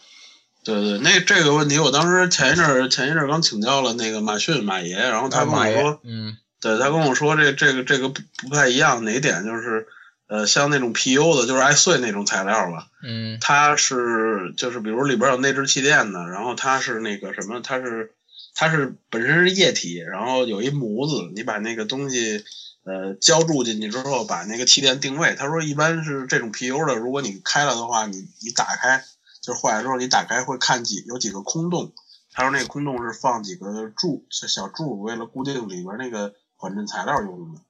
[0.65, 9.89] 对对，那这个问题我当时前一阵儿前一阵儿刚请教了那个马逊马爷，然后他跟我说，嗯，对他跟我说这这个这个不不太一样，哪一点就是
[10.29, 18.13] 呃像那种 PU 的，就是爱碎那种材料吧，嗯，它是就是比如里边有内置气垫的，然后它是那个什么，它是
[18.55, 22.45] 它是本身是液体，然后有一模子，你把那个东西。
[22.85, 25.35] 呃，浇筑进去之后，把那个气垫定位。
[25.37, 29.05] 他说，一般是这种 PU 的，如果你开了的话，你你打开
[29.41, 31.93] 就是坏了之后，你打开会看几有几个空洞。
[32.33, 37.61] 他说那个空洞是放几个柱小柱，为了固定里边那个缓震材料用的。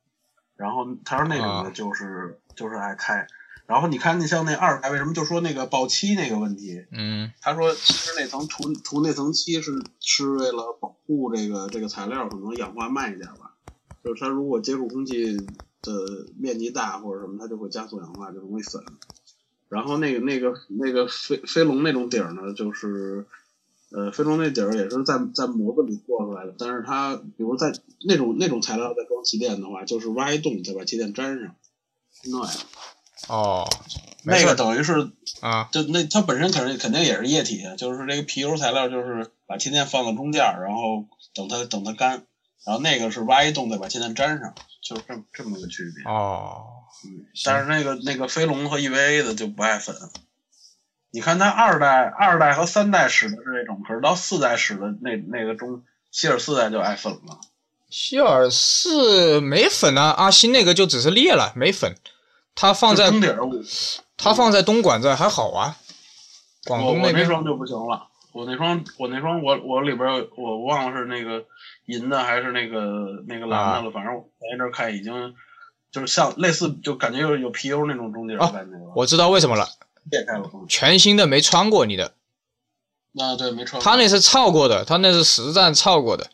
[0.57, 3.27] 然后他说那种的就是、啊、就是爱开。
[3.66, 6.85] 然后你看，你像那二代为什么就说那个爆漆那个问题？
[6.90, 13.51] 嗯，他说其实那层涂涂那层漆是是为了保护这个这个材料可能氧化慢一点吧。
[14.04, 15.92] 就是它如果接触空气的
[16.38, 18.82] 面积大或者什么，它就会加速氧化，就容易粉。
[19.68, 23.26] 然后那个那个那个飞飞龙那种底儿呢，就是
[23.90, 27.72] 呃飞龙那底儿也是在在模子里做出来的，但是它比如在
[28.06, 31.54] 那种那种材料在装气垫的话，就是挖一洞再把气垫粘上，
[32.24, 32.50] 那样。
[33.28, 33.64] 哦，
[34.24, 35.10] 那个等于是
[35.40, 42.26] 啊，就那它本身肯定肯定也是液体，就是这个 PU 材料就是把气垫放到中间，然后等它等它干。
[42.64, 46.11] 然后那个是挖一洞再把气垫粘上，就是这么这么个区别。
[46.11, 46.64] 哦，
[47.05, 49.96] 嗯，但是那个那个飞龙和 EVA 的就不爱粉。
[51.11, 57.40] 你看它二代、二代和三代使的是这种，可是到四代使的那那个中希尔四代就爱粉了。
[57.90, 61.94] 希尔四没粉啊，阿星那个就只是裂了，没粉。
[62.55, 63.53] 他放在中底儿，我
[64.16, 65.77] 他放在东莞这还好啊，
[66.64, 68.09] 广我东边我那双就不行了。
[68.33, 71.45] 我那双我那双我我里边我忘了是那个
[71.87, 75.35] 银的还是那个那个蓝的了，反正我前一阵儿看已经
[75.90, 79.66] 就是像类似就感觉有有 PU 那种中底儿的感觉了，我知道为什么了，
[80.11, 80.51] 裂开了。
[80.55, 82.14] 嗯全新的没穿过你的，
[83.18, 83.85] 啊对没穿过。
[83.85, 86.31] 他那是操过的，他那是实战操过的。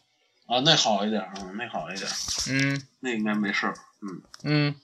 [0.47, 2.15] 啊那好一点儿，嗯那好一点儿，
[2.51, 3.75] 嗯那应该没事儿。
[4.01, 4.23] 嗯。
[4.45, 4.75] 嗯，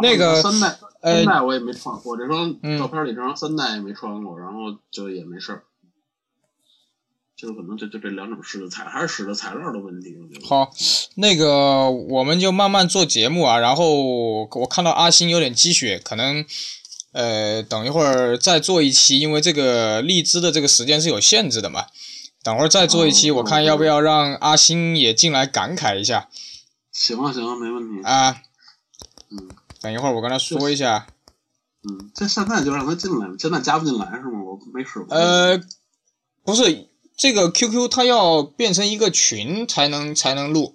[0.00, 5.62] 那个三代呃三代我也没穿，我这双嗯照片里这双三代也没穿过，然后就也没事儿。
[7.42, 10.46] 就是可能就就这两种使的材还是使的材料的问题，我觉得。
[10.46, 10.70] 好，
[11.16, 13.58] 那个我们就慢慢做节目啊。
[13.58, 14.00] 然后
[14.48, 16.44] 我看到阿星有点积雪，可能
[17.10, 21.86] 呃等一会儿再做一期，因为这个荔枝的这个时间是有限制的嘛。
[22.44, 26.28] 等会儿再做一期，哦我看要不要让阿星也进来感慨一下
[26.92, 28.04] 行啊行啊，没问题。
[28.04, 28.40] 啊。
[29.32, 29.48] 嗯
[29.80, 31.08] 等一会儿我跟他说一下。
[31.82, 34.44] 嗯，这现在就让他进来，现在加不进来是吗？
[34.44, 35.16] 我没试过。
[35.16, 35.60] 呃，
[36.44, 36.86] 不是
[37.22, 40.74] 这个 QQ，它要变成一个群才能才能录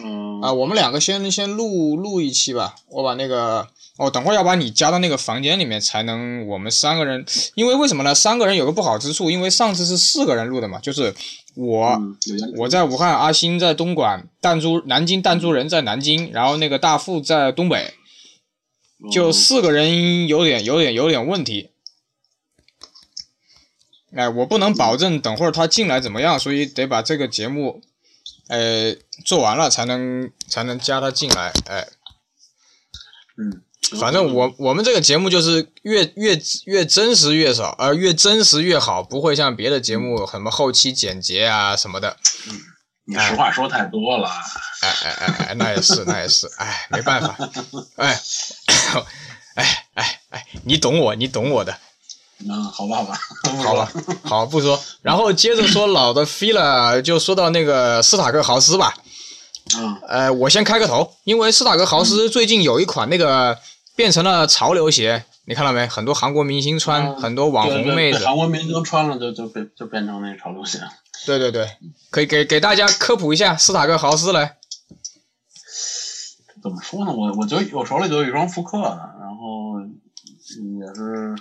[0.00, 0.52] 嗯啊。
[0.52, 3.66] 我们两个先先录录一期吧，我把那个
[3.96, 8.14] 哦，等会儿要把你加到那个房间里面才能我们三个人，因为为什么呢？
[8.14, 11.12] 三个人有个不好之处，因为上次是四个人录的嘛，就是
[11.56, 12.00] 我。
[12.56, 17.94] 我在武汉，阿星在东莞，弹珠南京弹珠人在南京，然后那个大富在东北，
[19.10, 21.70] 就嗯四个人有点有点有点问题。
[24.16, 27.80] 哎，我不能保证等会儿他进来怎么样，所以得把这个节目，
[28.48, 28.94] 呃，
[29.24, 31.52] 做完了才能才能加他进来。
[31.66, 31.86] 哎，
[33.36, 33.62] 嗯，
[34.00, 42.16] 反正我我们这个节目就是越越越真实越少，呃，越真实越好，不会像别的节目什么后期剪辑啊什么的。
[43.04, 44.28] 你实话说太多了。
[44.82, 47.36] 哎哎哎哎，那也是，那也是，哎，没办法，
[47.96, 48.20] 哎，
[49.56, 51.78] 哎哎哎，你懂我，你懂我的，
[52.46, 53.18] 嗯，好吧好吧，
[53.64, 54.78] 好吧， 好不说。
[55.02, 58.94] 然后接着说老的 fila，就说到那个斯塔克豪斯吧。
[59.76, 63.58] 嗯呃，我先开个头，因为斯塔克豪斯最近有一款那个
[63.96, 65.86] 变成了潮流鞋，你看到没？
[65.86, 70.80] 很多韩国明星穿，嗯很多网红妹子对，韩国明星穿了就就变就变成那潮流鞋。
[71.26, 71.68] 对对对，
[72.10, 74.56] 可以给给大家科普一下斯塔克豪斯来。
[76.62, 77.12] 怎么说呢？
[77.12, 81.36] 我我就我手里就有一双复刻的，然后嗯也是，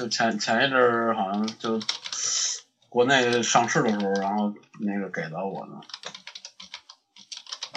[0.00, 1.78] 就前前一阵儿好像就
[2.88, 5.78] 国内上市的时候，然后那个给到我的，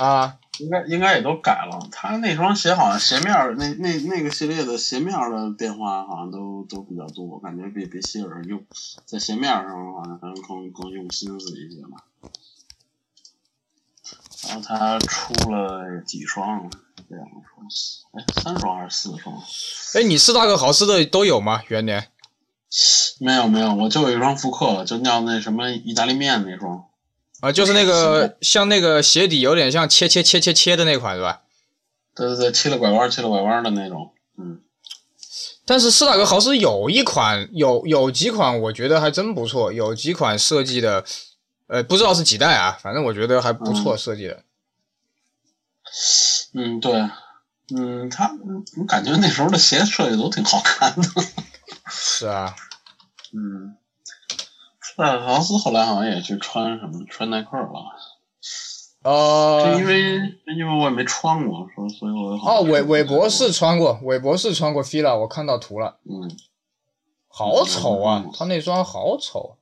[0.01, 1.85] 啊，应该应该也都改了。
[1.91, 8.63] 他那双鞋好像鞋面儿那那那个系列的鞋面儿的变化好像都都比较多，我感觉比比希尔用
[9.03, 12.05] 在鞋面儿上好像可能更更用心思一些吧。
[14.47, 16.69] 然后他出了几双？
[17.09, 17.67] 两双，
[18.13, 19.35] 哎，三双还是四双？
[19.95, 21.61] 哎，你斯塔克豪斯的都有吗？
[21.67, 22.12] 元年？
[23.19, 26.85] 没有没有，我就有一双复刻，就叫那什么意大利面那双。
[27.41, 31.41] 啊，就是那个像那个鞋底有点像切切切切切的那款是吧？
[32.15, 34.13] 对对对，切了拐弯切了拐弯的那种。
[34.37, 34.61] 嗯，
[35.65, 41.03] 但是斯塔格豪斯有一款有有几款我觉得还真不错，有几款设计的，
[41.67, 44.43] 呃，不知道是几代啊，反正我觉得还不错设计的。
[46.53, 46.93] 嗯，对，
[47.75, 48.31] 嗯，他
[48.77, 51.07] 我感觉那时候的鞋设计都挺好看的。
[51.95, 52.55] 是啊，
[53.33, 53.77] 嗯，
[54.81, 57.69] 塞尔豪斯后来好像也去穿什么穿耐克了，
[59.03, 60.15] 呃就，因为
[60.57, 66.35] 因为我也没穿过，所以所以我好哦，韦韦博士穿过，韦博士穿过 fila，我看到图了，嗯，
[67.27, 69.57] 好丑啊嗯，他那双好丑。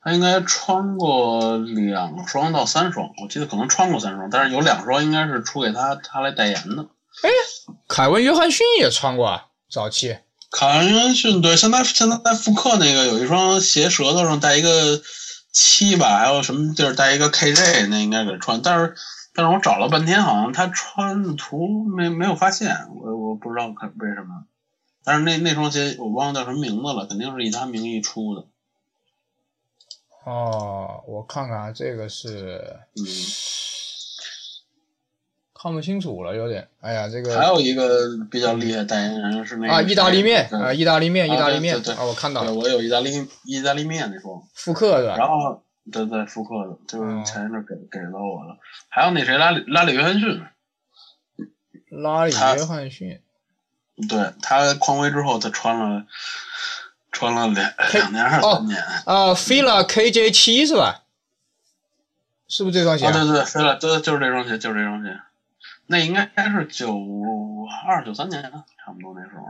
[0.00, 6.82] 他应该穿过两双到三双，我记得可能穿过三双，但是有两双应该是出给他他来代言的。
[7.22, 7.30] 哎
[7.88, 10.18] 凯文约翰逊也穿过啊，早期。
[10.50, 14.98] 凯文约翰逊对，现在现在在复刻那个有一双鞋舌头上带一个
[15.52, 18.60] 七吧，还有什么地儿带一个 KJ，那应该给穿。
[18.62, 18.94] 但是
[19.34, 24.44] 但是我找了半天，好像他穿的图没没有发现，我我不知道看为什么。
[25.04, 28.44] 但是那那双鞋我忘了叫什么名字了，肯定是以他名义出的。
[30.24, 33.04] 哦，我看看啊，这个是嗯，
[35.60, 36.68] 看不清楚了，有点。
[36.80, 43.10] 哎呀，这个还有一个比较厉害代言人是那个啊，意大利面啊，意大利面，啊意大利面对对对啊，我看到，了，我有意大利
[43.44, 44.40] 意大利面那双。
[44.54, 45.16] 复刻的。
[45.16, 48.56] 然后对对复刻的，就是哦前一阵给给到我了。
[48.88, 50.42] 还有那谁拉里拉里约翰逊，
[51.90, 53.20] 拉里约翰逊，
[54.08, 56.04] 对他匡威之后，他穿了
[57.10, 58.80] 穿了两嘿两年还是哦三年？
[59.06, 61.02] 啊，fila KJ 七是吧？
[62.46, 63.06] 是不是这双鞋？
[63.06, 65.18] 啊，对对对，飞了，对，就是这双鞋，就是这双鞋。
[65.90, 66.94] 那应该是九
[67.88, 69.46] 二九三年，差不多那时候。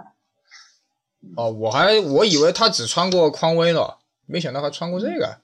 [1.37, 5.39] 哦，我还我以为他只穿过匡威呢，没想到他穿过这个。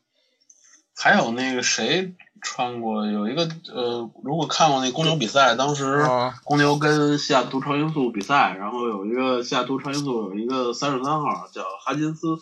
[0.97, 3.05] 还有那个谁穿过？
[3.05, 3.42] 有一个
[3.74, 12.38] 呃，如果看过那公牛比赛，当时啊公牛跟西雅图超音速比赛，然后有一个西雅图超音速有一个三十三号叫哈金斯，啊，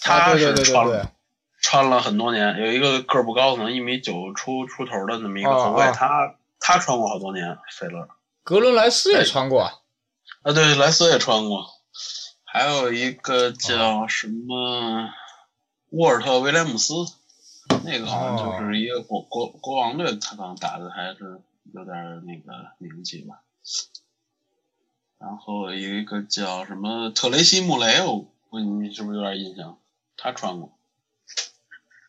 [0.00, 1.02] 他对对对穿对，
[1.60, 6.36] 穿了很多年，有一个个儿不高，可能一米九出出头的那么一个后卫，他
[6.68, 8.06] 他穿过好多年费勒。
[8.44, 9.72] 格伦莱斯也穿过啊。
[10.42, 11.66] 啊，对，莱斯也穿过，
[12.44, 15.08] 还有一个叫什么
[15.88, 16.92] 沃尔特威廉姆斯，
[17.84, 21.40] 那个好像就是一个国国国王队，他可能打的还是
[21.72, 21.96] 有点
[22.26, 23.40] 那个名气吧。
[25.18, 29.78] 然后有一个叫什么特雷西穆雷，我我你是不是有点印象？
[30.18, 30.78] 他穿过。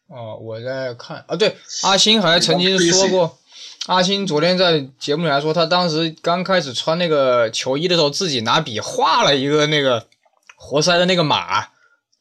[0.07, 3.39] 哦，我在看啊，对，阿星好像曾经说过，
[3.87, 10.07] 阿星昨天在节目里还说，他当时刚开始穿那个球衣的时候，自己拿笔画了一个那个
[10.55, 11.69] 活塞的那个马，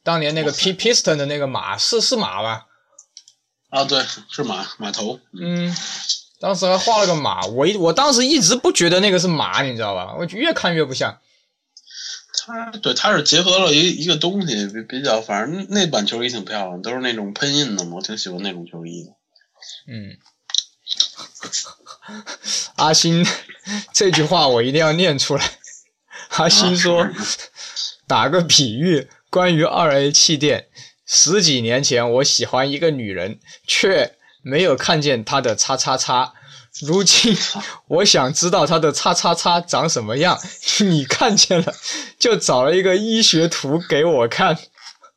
[0.03, 2.65] 当年那个 P Piston 的那个马是是马吧？
[3.69, 5.19] 啊，对，是马马头。
[5.39, 5.75] 嗯，
[6.39, 10.15] 当时还画了个马，我一我当时一直不觉得那个是马，你知道吧？
[10.17, 11.19] 我越看越不像。
[12.47, 19.11] 他对，他是结合了一一个东西，比比较，反正那版球衣挺漂亮，都是那种喷印的嘛，我挺喜欢那种球衣的。
[19.87, 20.17] 嗯，
[22.75, 23.25] 阿星
[23.93, 25.51] 这句话我一定要念出来。
[26.37, 27.11] 阿星说啊
[28.07, 30.67] ：“打个比喻，关于二 A 气垫，
[31.05, 36.33] 十几年前我喜欢一个女人，却没有看见她的叉叉叉。
[36.81, 37.37] 如今
[37.87, 40.39] 我想知道她的叉叉叉长什么样，
[40.79, 41.73] 你看见了，
[42.17, 44.57] 就找了一个医学图给我看。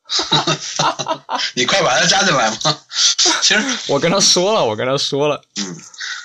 [1.55, 2.79] 你快把他加进来吧。
[3.41, 5.77] 其实我跟他说了，我跟他说了嗯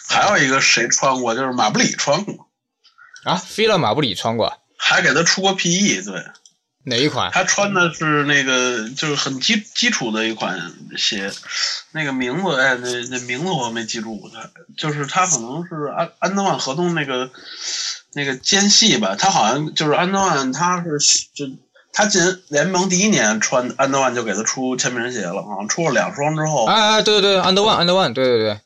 [0.08, 2.48] 还有一个谁穿过，就是马布里穿过，
[3.24, 6.02] 啊，菲勒马布里穿过还给他出过 PE。
[6.04, 6.24] 对
[6.84, 7.30] 哪一款？
[7.32, 11.30] 他穿的是那个就是很基基础的一款鞋，
[11.92, 17.30] 那个名字哎，那那名字我没记住，他就是他可能是安安德万合同那个
[18.14, 20.98] 那个间隙吧，他好像就是安德万，他是
[21.34, 21.44] 就
[21.92, 28.60] 他进联盟第一年穿安德万就给他出签名鞋了，好像出了两双之后，哎哎，对对对，安德万，安德万，对对。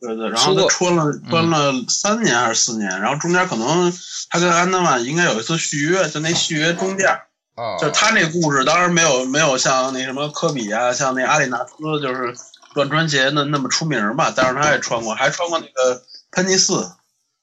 [0.00, 3.92] 对，对对，然后他穿了穿了三年还是四年，然后中间可能
[4.30, 7.08] 他跟安德万应该有一次续约，就那续约中间，
[7.56, 12.32] 哦，就他那故事当然没有没有像那什么科比啊，像那阿里纳斯就是
[12.74, 16.00] 乱穿鞋那那么出名吧，但是他也穿过，还穿过那个
[16.30, 16.92] 喷尼斯，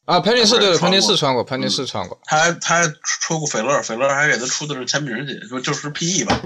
[0.05, 6.41] 啊，潘尼斯对，潘尼穿过斯穿过，潘尼斯穿过，他还他还出过斐乐，斐乐还给他出的是签名鞋，就就是 PE 吧，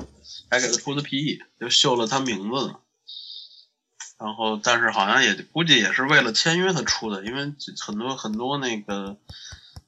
[0.50, 2.76] 还给他出的 PE，就绣了他名字呢。
[4.18, 7.54] 然后，但是好像也估计也是为了签约他出的，因为
[7.86, 9.18] 很多很多那个，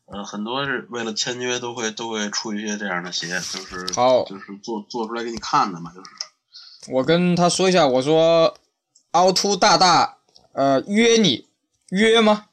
[0.05, 6.09] 呃，很多是为了签约都会都会出一些这样的鞋，就是好就是做做出来给你看的嘛，就是。
[6.91, 8.57] 我跟他说一下，我说
[9.11, 10.17] 凹凸大大，
[10.53, 11.47] 呃，约你
[11.89, 12.47] 约吗？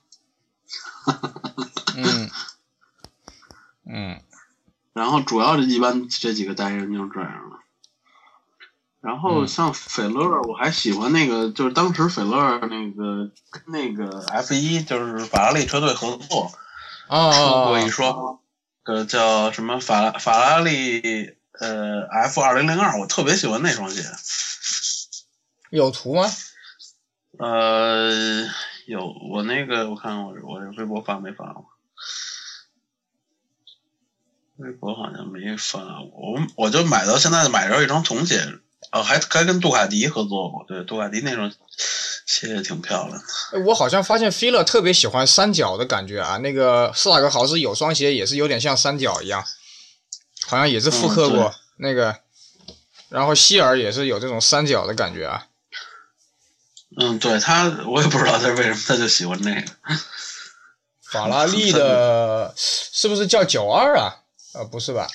[1.96, 2.30] 嗯
[3.86, 4.22] 嗯，
[4.92, 7.58] 然后主要的一般这几个代言人就是这样了。
[9.00, 16.52] 然后嗯像斐乐，我还喜欢那个，就是当时斐乐那个跟那个 F 一就是法拉利车队合作，
[17.08, 18.40] 哦出哦过一哦，双，
[18.84, 24.02] 呃叫什么法拉法拉利呃 F 二零零二，我特别喜欢那双鞋。
[25.70, 26.24] 有图吗？
[27.38, 28.48] 呃，
[28.88, 31.66] 有我那个我看我我微博发没发过？
[34.56, 38.40] 微博好像没发过，我我就买到现在买着一双童鞋，
[38.90, 41.52] 哦，还还跟杜卡迪合作过，对，杜卡迪那双
[42.24, 43.24] 鞋也挺漂亮的。
[43.52, 49.44] 哎我好像发现菲勒特别喜欢三角的感觉啊，那个斯塔克豪斯有双鞋也是有点像三角一样，
[50.46, 52.16] 好像也是复刻过、嗯那个，
[53.10, 55.46] 然后希尔也是有这种三角的感觉啊。
[57.00, 59.62] 嗯，对他，我也不知道他为什么他就喜欢那个。
[61.10, 64.16] 法拉利的是不是叫九二啊？
[64.54, 65.06] 呃，不是吧？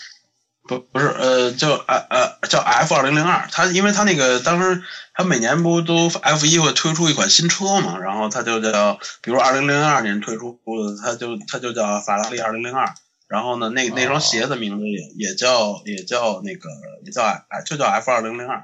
[0.65, 4.81] 不不是，呃，叫呃呃叫 F 二零零二，他因为他那个当时
[5.13, 12.93] 他每年不都 F 一会推出一款新车嘛，然后他就叫，比如二零零二年推出的，它就他就叫法拉利二零零二，
[13.27, 16.69] 然后呢，那那双鞋的名字也也叫也叫那个
[17.03, 18.63] 也叫哎就叫 F 二零零二，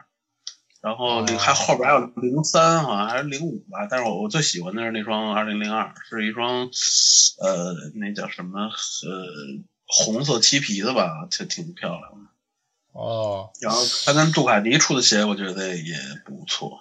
[0.81, 6.69] 然后零还后边还有零三好像还是零五吧，但是我我最喜欢的是那双二零零二，是一双
[7.41, 8.71] 呃那叫什么呃
[9.85, 12.29] 红色漆皮的吧，挺挺漂亮的。
[12.93, 16.79] 哦，然后他跟杜卡迪出的鞋，我觉得也不错。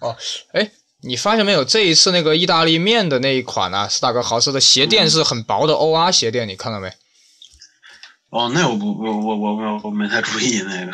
[0.00, 0.16] 哦，
[0.52, 0.70] 哎
[1.02, 1.64] 你发现没有？
[1.64, 6.88] 这一次那个意大利面的那一款啊，斯大哥豪斯的鞋垫是很薄的 OR 鞋垫，你看到没？
[8.30, 10.92] 哦，那我不我我我我我没太注意那个。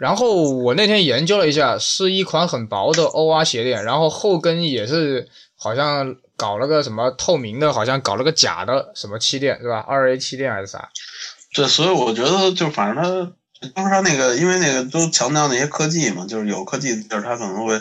[0.00, 9.84] 然后我那天研究了一下，是一款很薄的 OR 鞋垫，然后后跟也是好像搞了个什么透明的，好像搞了个假的什么气垫是吧？
[9.86, 10.88] 二 A 气垫还是啥？
[11.54, 13.32] 对，所以我觉得就反正他。
[13.74, 17.78] 当时他那个，因为那个都强调那些科技嘛，就是有科技的地儿，他可能会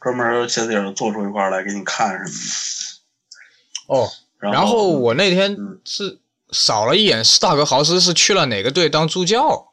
[0.00, 3.94] 专门鞋底做出一块来给你看什么的。
[3.94, 5.54] 哦，然后我那天
[5.84, 6.18] 是
[6.50, 9.67] 扫了一眼，斯塔克豪斯是去了哪个队当助教？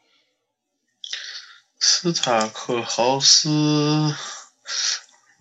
[1.88, 3.47] 斯塔克豪斯，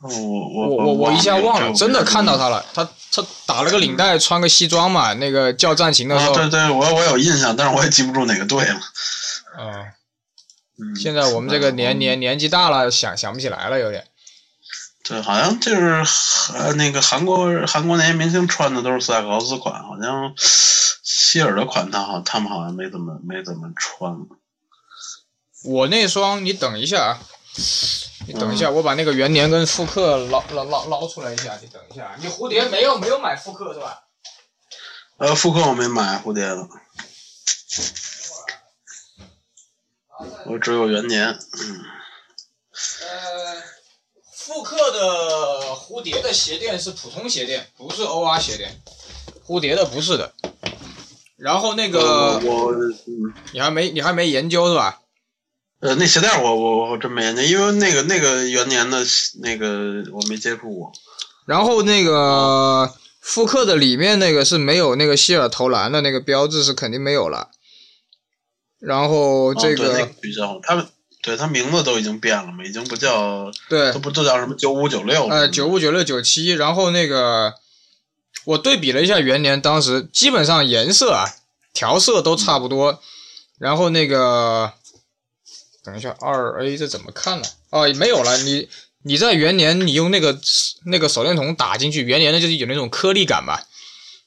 [0.02, 6.34] 我我我我我一下忘了，真的看到他了，他他打了个领带，穿个西装嘛，那个叫战情的时候。
[6.34, 8.78] 对对，我我有印象，但是我也记不住哪个队了。
[9.58, 10.94] 嗯。
[10.94, 14.04] 现在我们这个年年年纪大了，想想不起来了，有点。
[15.02, 16.04] 对，好像就是
[16.52, 24.14] 呃那个韩国韩国那些明星穿的都是斯塔克豪斯款，好像希尔的款他好他们好像没怎么没怎么穿。
[25.64, 27.18] 我那双，你等一下啊，
[28.26, 34.04] 你等一下，我把那个元年跟复刻捞捞捞捞出来一下，你等一下，你蝴蝶没有没有买复刻是吧？
[35.16, 36.68] 呃，复刻我没买蝴蝶的。
[40.46, 41.84] 我只有元年，嗯。
[43.00, 43.62] 呃，
[44.32, 48.82] 复刻的蝴蝶的鞋垫是普通鞋垫，不是 OR 鞋垫。
[49.46, 50.34] 蝴蝶的不是的。
[51.36, 52.72] 然后那个，我，
[53.52, 55.00] 你还没你还没研究是吧？
[55.80, 59.04] 呃，那鞋带我我我真没研究，因为那个那个元年的
[59.42, 60.92] 那个我没接触过。
[61.46, 67.50] 然后那个复刻的里面那个是没有那个希尔投篮的那个标志，是肯定没有了。
[68.80, 70.86] 然后这个比较，他们
[71.22, 76.52] 对他名字都已经变了嘛，已经不叫对，都不都叫什么九五九六呃，九五九六九七。
[76.52, 77.54] 然后那个
[78.44, 81.26] 我对比了一下元年，当时基本上颜色啊
[81.74, 83.00] 调色都差不多。
[83.58, 84.72] 然后那个
[85.84, 87.44] 等一下二 A 这怎么看呢？
[87.70, 88.38] 啊，没有了。
[88.38, 88.68] 你
[89.02, 90.40] 你在元年你用那个
[90.86, 93.62] 那个手电筒打进去，元年的就是有那种颗粒感吧。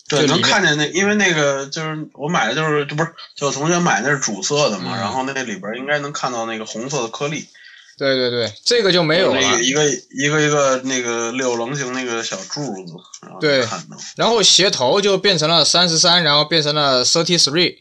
[0.07, 7.45] 对，能看见那，因为那个就是我买的就是，这不是就同学买那是主色的嘛，然后那里边应该能看到那个红色的颗粒。
[7.97, 9.41] 对对对，这个就没有了。
[9.61, 12.93] 一个一个一个那个六棱形那个小柱子，
[13.23, 13.67] 然后对，
[14.15, 17.77] 然后鞋头就变成了三十三，然后变成了 thirty three，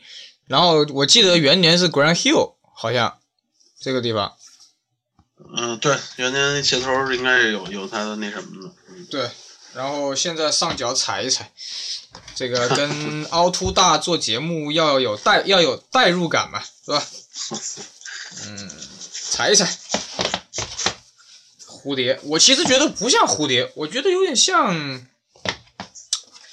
[0.48, 3.18] 然后我记得元年是 Grand Hill，好像
[3.80, 4.34] 这个地方。
[5.56, 8.74] 嗯，对，元年鞋头应该是有有它的那什么的。
[9.10, 9.30] 对，
[9.74, 11.52] 然后现在上脚踩一踩。
[12.34, 17.06] 这个跟 凹凸大做节目要有代要有代入感嘛，是吧？
[18.46, 19.66] 嗯，踩一踩
[21.66, 24.74] 蝴蝶，我其实觉得不像蝴蝶，我觉得有点像，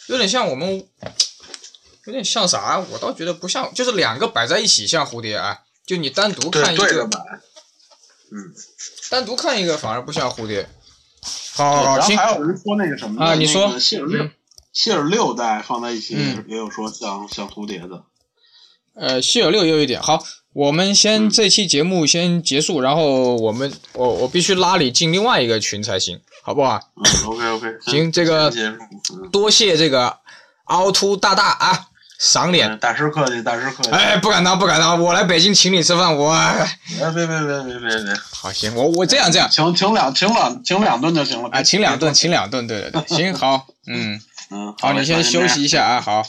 [0.08, 0.86] 有点像我们，
[2.06, 2.80] 有点像啥？
[2.92, 7.10] 我倒觉得不像，就是两个摆在一起像蝴蝶啊，就你单独看一个，
[8.32, 8.54] 嗯，
[9.10, 10.70] 单独看一个反而不像蝴蝶。
[11.54, 12.18] 好，好，好，行。
[12.18, 13.36] 还有人说那个什么啊？
[13.36, 13.74] 你说。
[14.74, 16.16] 希尔六代放在一起
[16.48, 18.06] 也有说像像蝴蝶的，
[18.96, 26.80] 呃，希尔六有一点好，我们先这期节目先结束，然后我们我我必须拉你进另外一个群才行，好不好？
[26.96, 28.52] 嗯，OK OK，行，这个
[29.32, 30.18] 多谢这个
[30.64, 31.90] 凹凸大大啊，
[32.32, 44.22] 赏脸，大师客气，大师客气，哎，不敢当不敢当，我来北京请你吃饭，我，哎，别别别别别别，好行，我我这样这样，请请两请两请两顿就行了，哎，请两顿请两顿，对对对，行 好，嗯。
[44.80, 46.22] 好，你先休息一下啊，好。